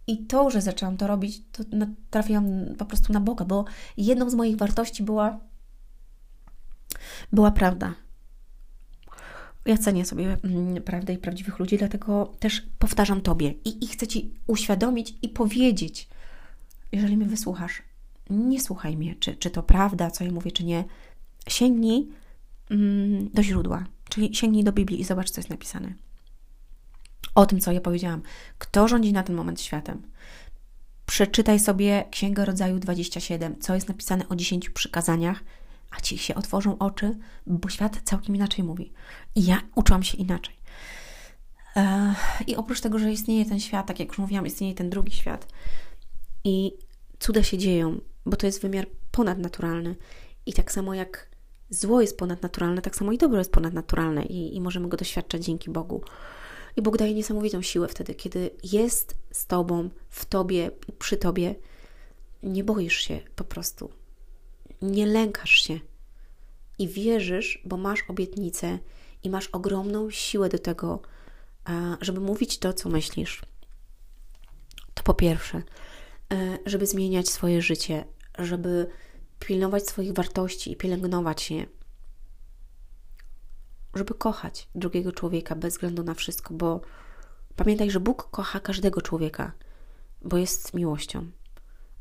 I 0.06 0.26
to, 0.26 0.50
że 0.50 0.60
zaczęłam 0.60 0.96
to 0.96 1.06
robić, 1.06 1.42
to 1.52 1.64
trafiłam 2.10 2.44
po 2.78 2.84
prostu 2.84 3.12
na 3.12 3.20
Boga, 3.20 3.44
bo 3.44 3.64
jedną 3.96 4.30
z 4.30 4.34
moich 4.34 4.56
wartości 4.56 5.02
była, 5.02 5.40
była 7.32 7.50
prawda. 7.50 7.94
Ja 9.66 9.78
cenię 9.78 10.04
sobie 10.04 10.36
mm, 10.44 10.82
prawdę 10.82 11.12
i 11.12 11.18
prawdziwych 11.18 11.58
ludzi, 11.58 11.78
dlatego 11.78 12.32
też 12.38 12.62
powtarzam 12.78 13.20
Tobie 13.20 13.54
i, 13.64 13.84
i 13.84 13.88
chcę 13.88 14.06
Ci 14.06 14.34
uświadomić 14.46 15.14
i 15.22 15.28
powiedzieć, 15.28 16.08
jeżeli 16.92 17.16
mnie 17.16 17.26
wysłuchasz, 17.26 17.82
nie 18.30 18.60
słuchaj 18.60 18.96
mnie, 18.96 19.14
czy, 19.14 19.36
czy 19.36 19.50
to 19.50 19.62
prawda, 19.62 20.10
co 20.10 20.24
ja 20.24 20.32
mówię, 20.32 20.52
czy 20.52 20.64
nie. 20.64 20.84
Sięgnij 21.48 22.08
mm, 22.70 23.28
do 23.28 23.42
źródła, 23.42 23.84
czyli 24.08 24.34
sięgnij 24.34 24.64
do 24.64 24.72
Biblii 24.72 25.00
i 25.00 25.04
zobacz, 25.04 25.30
co 25.30 25.40
jest 25.40 25.50
napisane. 25.50 25.94
O 27.34 27.46
tym, 27.46 27.60
co 27.60 27.72
ja 27.72 27.80
powiedziałam. 27.80 28.22
Kto 28.58 28.88
rządzi 28.88 29.12
na 29.12 29.22
ten 29.22 29.36
moment 29.36 29.60
światem? 29.60 30.02
Przeczytaj 31.06 31.60
sobie 31.60 32.04
Księgę 32.10 32.44
Rodzaju 32.44 32.78
27, 32.78 33.60
co 33.60 33.74
jest 33.74 33.88
napisane 33.88 34.28
o 34.28 34.36
10 34.36 34.70
przykazaniach, 34.70 35.44
a 35.90 36.00
ci 36.00 36.18
się 36.18 36.34
otworzą 36.34 36.78
oczy, 36.78 37.18
bo 37.46 37.68
świat 37.68 38.00
całkiem 38.04 38.36
inaczej 38.36 38.64
mówi. 38.64 38.92
I 39.34 39.44
ja 39.44 39.60
uczyłam 39.74 40.02
się 40.02 40.16
inaczej. 40.16 40.54
I 42.46 42.56
oprócz 42.56 42.80
tego, 42.80 42.98
że 42.98 43.12
istnieje 43.12 43.44
ten 43.44 43.60
świat, 43.60 43.86
tak 43.86 44.00
jak 44.00 44.08
już 44.08 44.18
mówiłam, 44.18 44.46
istnieje 44.46 44.74
ten 44.74 44.90
drugi 44.90 45.12
świat 45.12 45.48
i 46.44 46.72
cuda 47.18 47.42
się 47.42 47.58
dzieją, 47.58 48.00
bo 48.26 48.36
to 48.36 48.46
jest 48.46 48.62
wymiar 48.62 48.86
ponadnaturalny. 49.10 49.96
I 50.46 50.52
tak 50.52 50.72
samo 50.72 50.94
jak 50.94 51.28
zło 51.70 52.00
jest 52.00 52.18
ponadnaturalne, 52.18 52.82
tak 52.82 52.96
samo 52.96 53.12
i 53.12 53.18
dobro 53.18 53.38
jest 53.38 53.52
ponadnaturalne 53.52 54.24
i, 54.24 54.56
i 54.56 54.60
możemy 54.60 54.88
go 54.88 54.96
doświadczać 54.96 55.44
dzięki 55.44 55.70
Bogu. 55.70 56.02
I 56.76 56.82
Bóg 56.82 56.96
daje 56.96 57.14
niesamowitą 57.14 57.62
siłę 57.62 57.88
wtedy, 57.88 58.14
kiedy 58.14 58.50
jest 58.72 59.14
z 59.32 59.46
Tobą, 59.46 59.90
w 60.08 60.24
Tobie, 60.24 60.70
przy 60.98 61.16
Tobie. 61.16 61.54
Nie 62.42 62.64
boisz 62.64 62.96
się 62.96 63.20
po 63.36 63.44
prostu. 63.44 63.90
Nie 64.82 65.06
lękasz 65.06 65.50
się. 65.50 65.80
I 66.78 66.88
wierzysz, 66.88 67.62
bo 67.64 67.76
masz 67.76 68.04
obietnicę 68.08 68.78
i 69.22 69.30
masz 69.30 69.46
ogromną 69.48 70.10
siłę 70.10 70.48
do 70.48 70.58
tego, 70.58 71.00
żeby 72.00 72.20
mówić 72.20 72.58
to, 72.58 72.72
co 72.72 72.88
myślisz. 72.88 73.42
To 74.94 75.02
po 75.02 75.14
pierwsze. 75.14 75.62
E, 76.32 76.58
żeby 76.66 76.86
zmieniać 76.86 77.28
swoje 77.28 77.62
życie, 77.62 78.04
żeby 78.38 78.86
pilnować 79.38 79.86
swoich 79.86 80.12
wartości 80.12 80.72
i 80.72 80.76
pielęgnować 80.76 81.50
je, 81.50 81.66
żeby 83.94 84.14
kochać 84.14 84.68
drugiego 84.74 85.12
człowieka 85.12 85.54
bez 85.54 85.74
względu 85.74 86.02
na 86.02 86.14
wszystko, 86.14 86.54
bo 86.54 86.80
pamiętaj, 87.56 87.90
że 87.90 88.00
Bóg 88.00 88.30
kocha 88.30 88.60
każdego 88.60 89.02
człowieka, 89.02 89.52
bo 90.22 90.36
jest 90.36 90.74
miłością, 90.74 91.30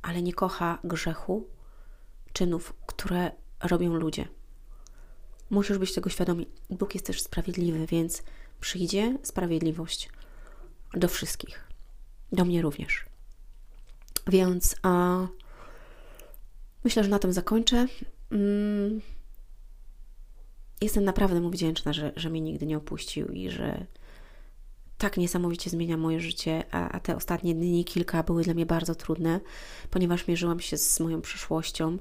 ale 0.02 0.22
nie 0.22 0.34
kocha 0.34 0.80
grzechu, 0.84 1.50
czynów, 2.34 2.74
które 2.86 3.32
robią 3.64 3.94
ludzie. 3.94 4.28
Musisz 5.50 5.78
być 5.78 5.94
tego 5.94 6.10
świadomi. 6.10 6.48
Bóg 6.70 6.94
jest 6.94 7.06
też 7.06 7.22
sprawiedliwy, 7.22 7.86
więc 7.86 8.24
przyjdzie 8.60 9.18
sprawiedliwość 9.24 10.10
do 10.94 11.08
wszystkich. 11.08 11.68
Do 12.32 12.46
mnie 12.46 12.62
również. 12.62 13.07
Więc 14.28 14.76
a, 14.84 15.28
myślę, 16.84 17.04
że 17.04 17.10
na 17.10 17.20
tym 17.20 17.34
zakończę. 17.34 17.88
Mm, 18.32 19.02
jestem 20.82 21.04
naprawdę 21.04 21.42
mu 21.42 21.50
wdzięczna, 21.50 21.94
że, 21.94 22.12
że 22.16 22.30
mnie 22.30 22.42
nigdy 22.42 22.66
nie 22.66 22.78
opuścił 22.78 23.28
i 23.28 23.50
że 23.50 23.86
tak 24.98 25.18
niesamowicie 25.18 25.70
zmienia 25.70 25.98
moje 25.98 26.20
życie, 26.20 26.64
a, 26.72 26.90
a 26.90 27.00
te 27.00 27.16
ostatnie 27.16 27.56
dni, 27.56 27.86
kilka, 27.86 28.24
były 28.24 28.44
dla 28.44 28.54
mnie 28.54 28.66
bardzo 28.66 28.96
trudne, 28.96 29.40
ponieważ 29.90 30.28
mierzyłam 30.28 30.60
się 30.60 30.78
z 30.78 31.00
moją 31.00 31.22
przyszłością. 31.22 31.98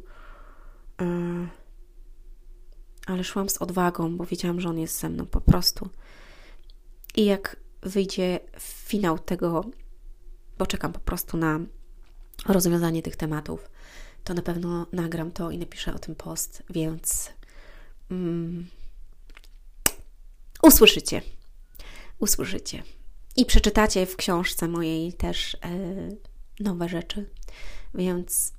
Ale 3.06 3.24
szłam 3.24 3.48
z 3.48 3.58
odwagą, 3.58 4.16
bo 4.16 4.24
wiedziałam, 4.24 4.60
że 4.60 4.68
on 4.68 4.78
jest 4.78 5.00
ze 5.00 5.08
mną 5.08 5.26
po 5.26 5.40
prostu. 5.40 5.88
I 7.16 7.24
jak 7.24 7.56
wyjdzie 7.82 8.40
finał 8.60 9.18
tego, 9.18 9.64
bo 10.58 10.66
czekam 10.66 10.92
po 10.92 11.00
prostu 11.00 11.36
na 11.36 11.60
rozwiązanie 12.48 13.02
tych 13.02 13.16
tematów, 13.16 13.70
to 14.24 14.35
na 14.35 14.42
pewno 14.42 14.87
nagram 14.92 15.30
to 15.30 15.50
i 15.50 15.59
napiszę 15.59 15.94
o 15.94 15.98
tym 15.98 16.14
post, 16.14 16.62
więc 16.70 17.30
mm, 18.11 18.66
usłyszycie. 20.62 21.22
Usłyszycie. 22.18 22.82
I 23.37 23.46
przeczytacie 23.46 24.06
w 24.06 24.16
książce 24.16 24.68
mojej 24.68 25.12
też 25.12 25.54
e, 25.54 25.59
nowe 26.61 26.88
rzeczy, 26.88 27.30
więc 27.94 28.52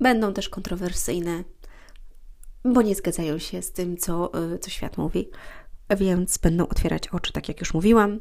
będą 0.00 0.34
też 0.34 0.48
kontrowersyjne, 0.48 1.44
bo 2.64 2.82
nie 2.82 2.94
zgadzają 2.94 3.38
się 3.38 3.62
z 3.62 3.72
tym, 3.72 3.96
co, 3.96 4.32
e, 4.54 4.58
co 4.58 4.70
świat 4.70 4.98
mówi, 4.98 5.30
więc 5.96 6.38
będą 6.38 6.68
otwierać 6.68 7.08
oczy, 7.08 7.32
tak 7.32 7.48
jak 7.48 7.60
już 7.60 7.74
mówiłam. 7.74 8.20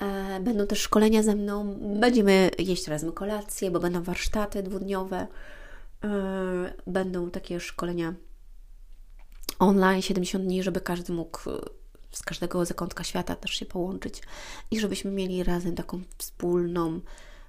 E, 0.00 0.40
będą 0.40 0.66
też 0.66 0.80
szkolenia 0.80 1.22
ze 1.22 1.36
mną, 1.36 1.78
będziemy 2.00 2.50
jeść 2.58 2.88
razem 2.88 3.12
kolację, 3.12 3.70
bo 3.70 3.80
będą 3.80 4.02
warsztaty 4.02 4.62
dwudniowe, 4.62 5.26
e, 6.04 6.72
będą 6.86 7.30
takie 7.30 7.60
szkolenia 7.60 8.14
online 9.58 10.02
70 10.02 10.44
dni, 10.44 10.62
żeby 10.62 10.80
każdy 10.80 11.12
mógł 11.12 11.40
z 12.10 12.22
każdego 12.22 12.64
zakątka 12.64 13.04
świata 13.04 13.36
też 13.36 13.50
się 13.50 13.66
połączyć 13.66 14.22
i 14.70 14.80
żebyśmy 14.80 15.10
mieli 15.10 15.44
razem 15.44 15.74
taką 15.74 16.00
wspólną 16.18 17.00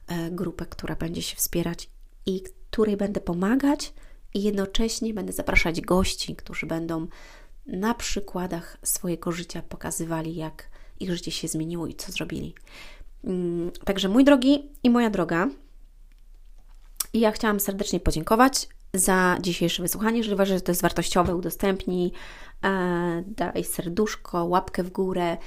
e, 0.07 0.31
grupę, 0.31 0.65
która 0.65 0.95
będzie 0.95 1.21
się 1.21 1.35
wspierać 1.35 1.89
i 2.25 2.43
której 2.71 2.97
będę 2.97 3.21
pomagać 3.21 3.93
i 4.33 4.43
jednocześnie 4.43 5.13
będę 5.13 5.33
zapraszać 5.33 5.81
gości, 5.81 6.35
którzy 6.35 6.65
będą 6.65 7.07
na 7.65 7.93
przykładach 7.93 8.77
swojego 8.83 9.31
życia 9.31 9.62
pokazywali, 9.62 10.35
jak 10.35 10.69
ich 10.99 11.13
życie 11.13 11.31
się 11.31 11.47
zmieniło 11.47 11.88
i 11.88 11.95
co 11.95 12.12
zrobili. 12.12 12.53
Mm, 13.23 13.71
także 13.85 14.09
mój 14.09 14.23
drogi 14.23 14.71
i 14.83 14.89
moja 14.89 15.09
droga, 15.09 15.47
ja 17.13 17.31
chciałam 17.31 17.59
serdecznie 17.59 17.99
podziękować 17.99 18.69
za 18.93 19.38
dzisiejsze 19.41 19.81
wysłuchanie. 19.81 20.17
Jeżeli 20.17 20.33
uważasz, 20.33 20.57
że 20.57 20.62
to 20.62 20.71
jest 20.71 20.81
wartościowe, 20.81 21.35
udostępnij, 21.35 22.12
e, 22.63 23.23
daj 23.27 23.63
serduszko, 23.63 24.45
łapkę 24.45 24.83
w 24.83 24.89
górę, 24.89 25.38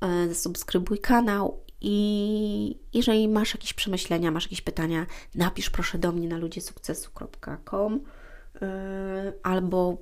e, 0.00 0.34
subskrybuj 0.34 0.98
kanał 0.98 1.60
i 1.80 2.78
jeżeli 2.94 3.28
masz 3.28 3.54
jakieś 3.54 3.74
przemyślenia, 3.74 4.30
masz 4.30 4.44
jakieś 4.44 4.60
pytania, 4.60 5.06
napisz 5.34 5.70
proszę 5.70 5.98
do 5.98 6.12
mnie 6.12 6.28
na 6.28 6.38
ludziesukcesu.com 6.38 8.00
e, 8.62 9.32
albo 9.42 9.98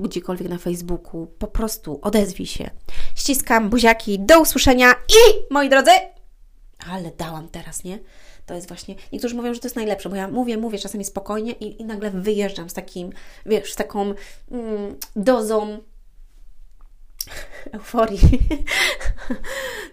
gdziekolwiek 0.00 0.48
na 0.48 0.58
Facebooku. 0.58 1.26
Po 1.26 1.46
prostu 1.46 1.98
odezwij 2.02 2.46
się. 2.46 2.70
Ściskam 3.14 3.70
buziaki, 3.70 4.18
do 4.18 4.40
usłyszenia 4.40 4.90
i 4.92 5.52
moi 5.54 5.68
drodzy, 5.68 5.90
ale 6.90 7.10
dałam 7.18 7.48
teraz, 7.48 7.84
nie? 7.84 7.98
To 8.46 8.54
jest 8.54 8.68
właśnie, 8.68 8.94
niektórzy 9.12 9.34
mówią, 9.34 9.54
że 9.54 9.60
to 9.60 9.66
jest 9.66 9.76
najlepsze, 9.76 10.08
bo 10.08 10.16
ja 10.16 10.28
mówię, 10.28 10.56
mówię 10.56 10.78
czasami 10.78 11.04
spokojnie 11.04 11.52
i, 11.52 11.82
i 11.82 11.84
nagle 11.84 12.10
wyjeżdżam 12.10 12.70
z 12.70 12.72
takim, 12.72 13.10
wiesz, 13.46 13.72
z 13.72 13.76
taką 13.76 14.14
mm, 14.50 14.96
dozą 15.16 15.78
euforii. 17.72 18.20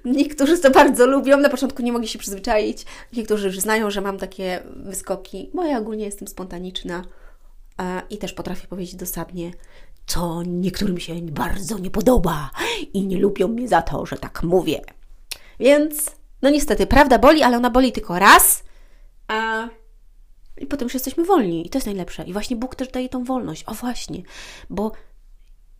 Niektórzy 0.06 0.60
to 0.60 0.72
bardzo 0.72 1.06
lubią, 1.06 1.38
na 1.38 1.50
początku 1.50 1.82
nie 1.82 1.92
mogli 1.92 2.08
się 2.08 2.20
przyzwyczaić, 2.20 2.86
niektórzy 3.14 3.48
już 3.48 3.60
znają, 3.60 3.92
że 3.92 4.02
mam 4.02 4.18
takie 4.18 4.64
wyskoki, 4.76 5.52
bo 5.54 5.66
ja 5.66 5.78
ogólnie 5.78 6.06
jestem 6.06 6.28
spontaniczna 6.28 7.04
i 8.10 8.18
też 8.18 8.34
potrafię 8.34 8.68
powiedzieć 8.68 8.96
dosadnie, 8.96 9.52
co 10.08 10.44
niektórym 10.44 11.00
się 11.00 11.16
bardzo 11.22 11.78
nie 11.78 11.92
podoba 11.92 12.52
i 12.94 13.08
nie 13.08 13.20
lubią 13.20 13.48
mnie 13.48 13.68
za 13.68 13.82
to, 13.82 14.06
że 14.06 14.18
tak 14.18 14.44
mówię. 14.44 14.82
Więc, 15.60 16.12
no 16.42 16.50
niestety, 16.50 16.88
prawda 16.88 17.20
boli, 17.20 17.44
ale 17.44 17.58
ona 17.58 17.70
boli 17.70 17.92
tylko 17.92 18.20
raz, 18.20 18.64
a 19.28 19.68
i 20.58 20.66
potem 20.66 20.86
już 20.86 20.94
jesteśmy 20.94 21.26
wolni 21.26 21.68
i 21.68 21.70
to 21.70 21.78
jest 21.78 21.86
najlepsze. 21.86 22.24
I 22.24 22.34
właśnie 22.34 22.56
Bóg 22.56 22.76
też 22.76 22.88
daje 22.88 23.10
tą 23.10 23.24
wolność. 23.24 23.64
O 23.68 23.74
właśnie, 23.74 24.22
bo 24.70 24.92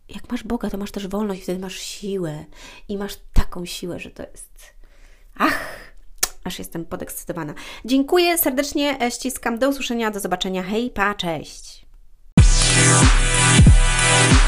jak 0.08 0.30
masz 0.30 0.44
Boga, 0.44 0.70
to 0.70 0.78
masz 0.78 0.90
też 0.90 1.08
wolność, 1.08 1.42
wtedy 1.42 1.58
masz 1.58 1.78
siłę 1.78 2.44
i 2.88 2.96
masz 2.96 3.16
taką 3.32 3.64
siłę, 3.64 3.98
że 3.98 4.10
to 4.10 4.22
jest. 4.22 4.74
Ach, 5.38 5.60
aż 6.44 6.58
jestem 6.58 6.84
podekscytowana. 6.84 7.54
Dziękuję 7.84 8.38
serdecznie, 8.38 8.98
ściskam. 9.10 9.58
Do 9.58 9.68
usłyszenia, 9.68 10.10
do 10.10 10.20
zobaczenia. 10.20 10.62
Hej, 10.62 10.90
pa, 10.90 11.14
cześć. 11.14 11.86
Peace. 14.18 14.47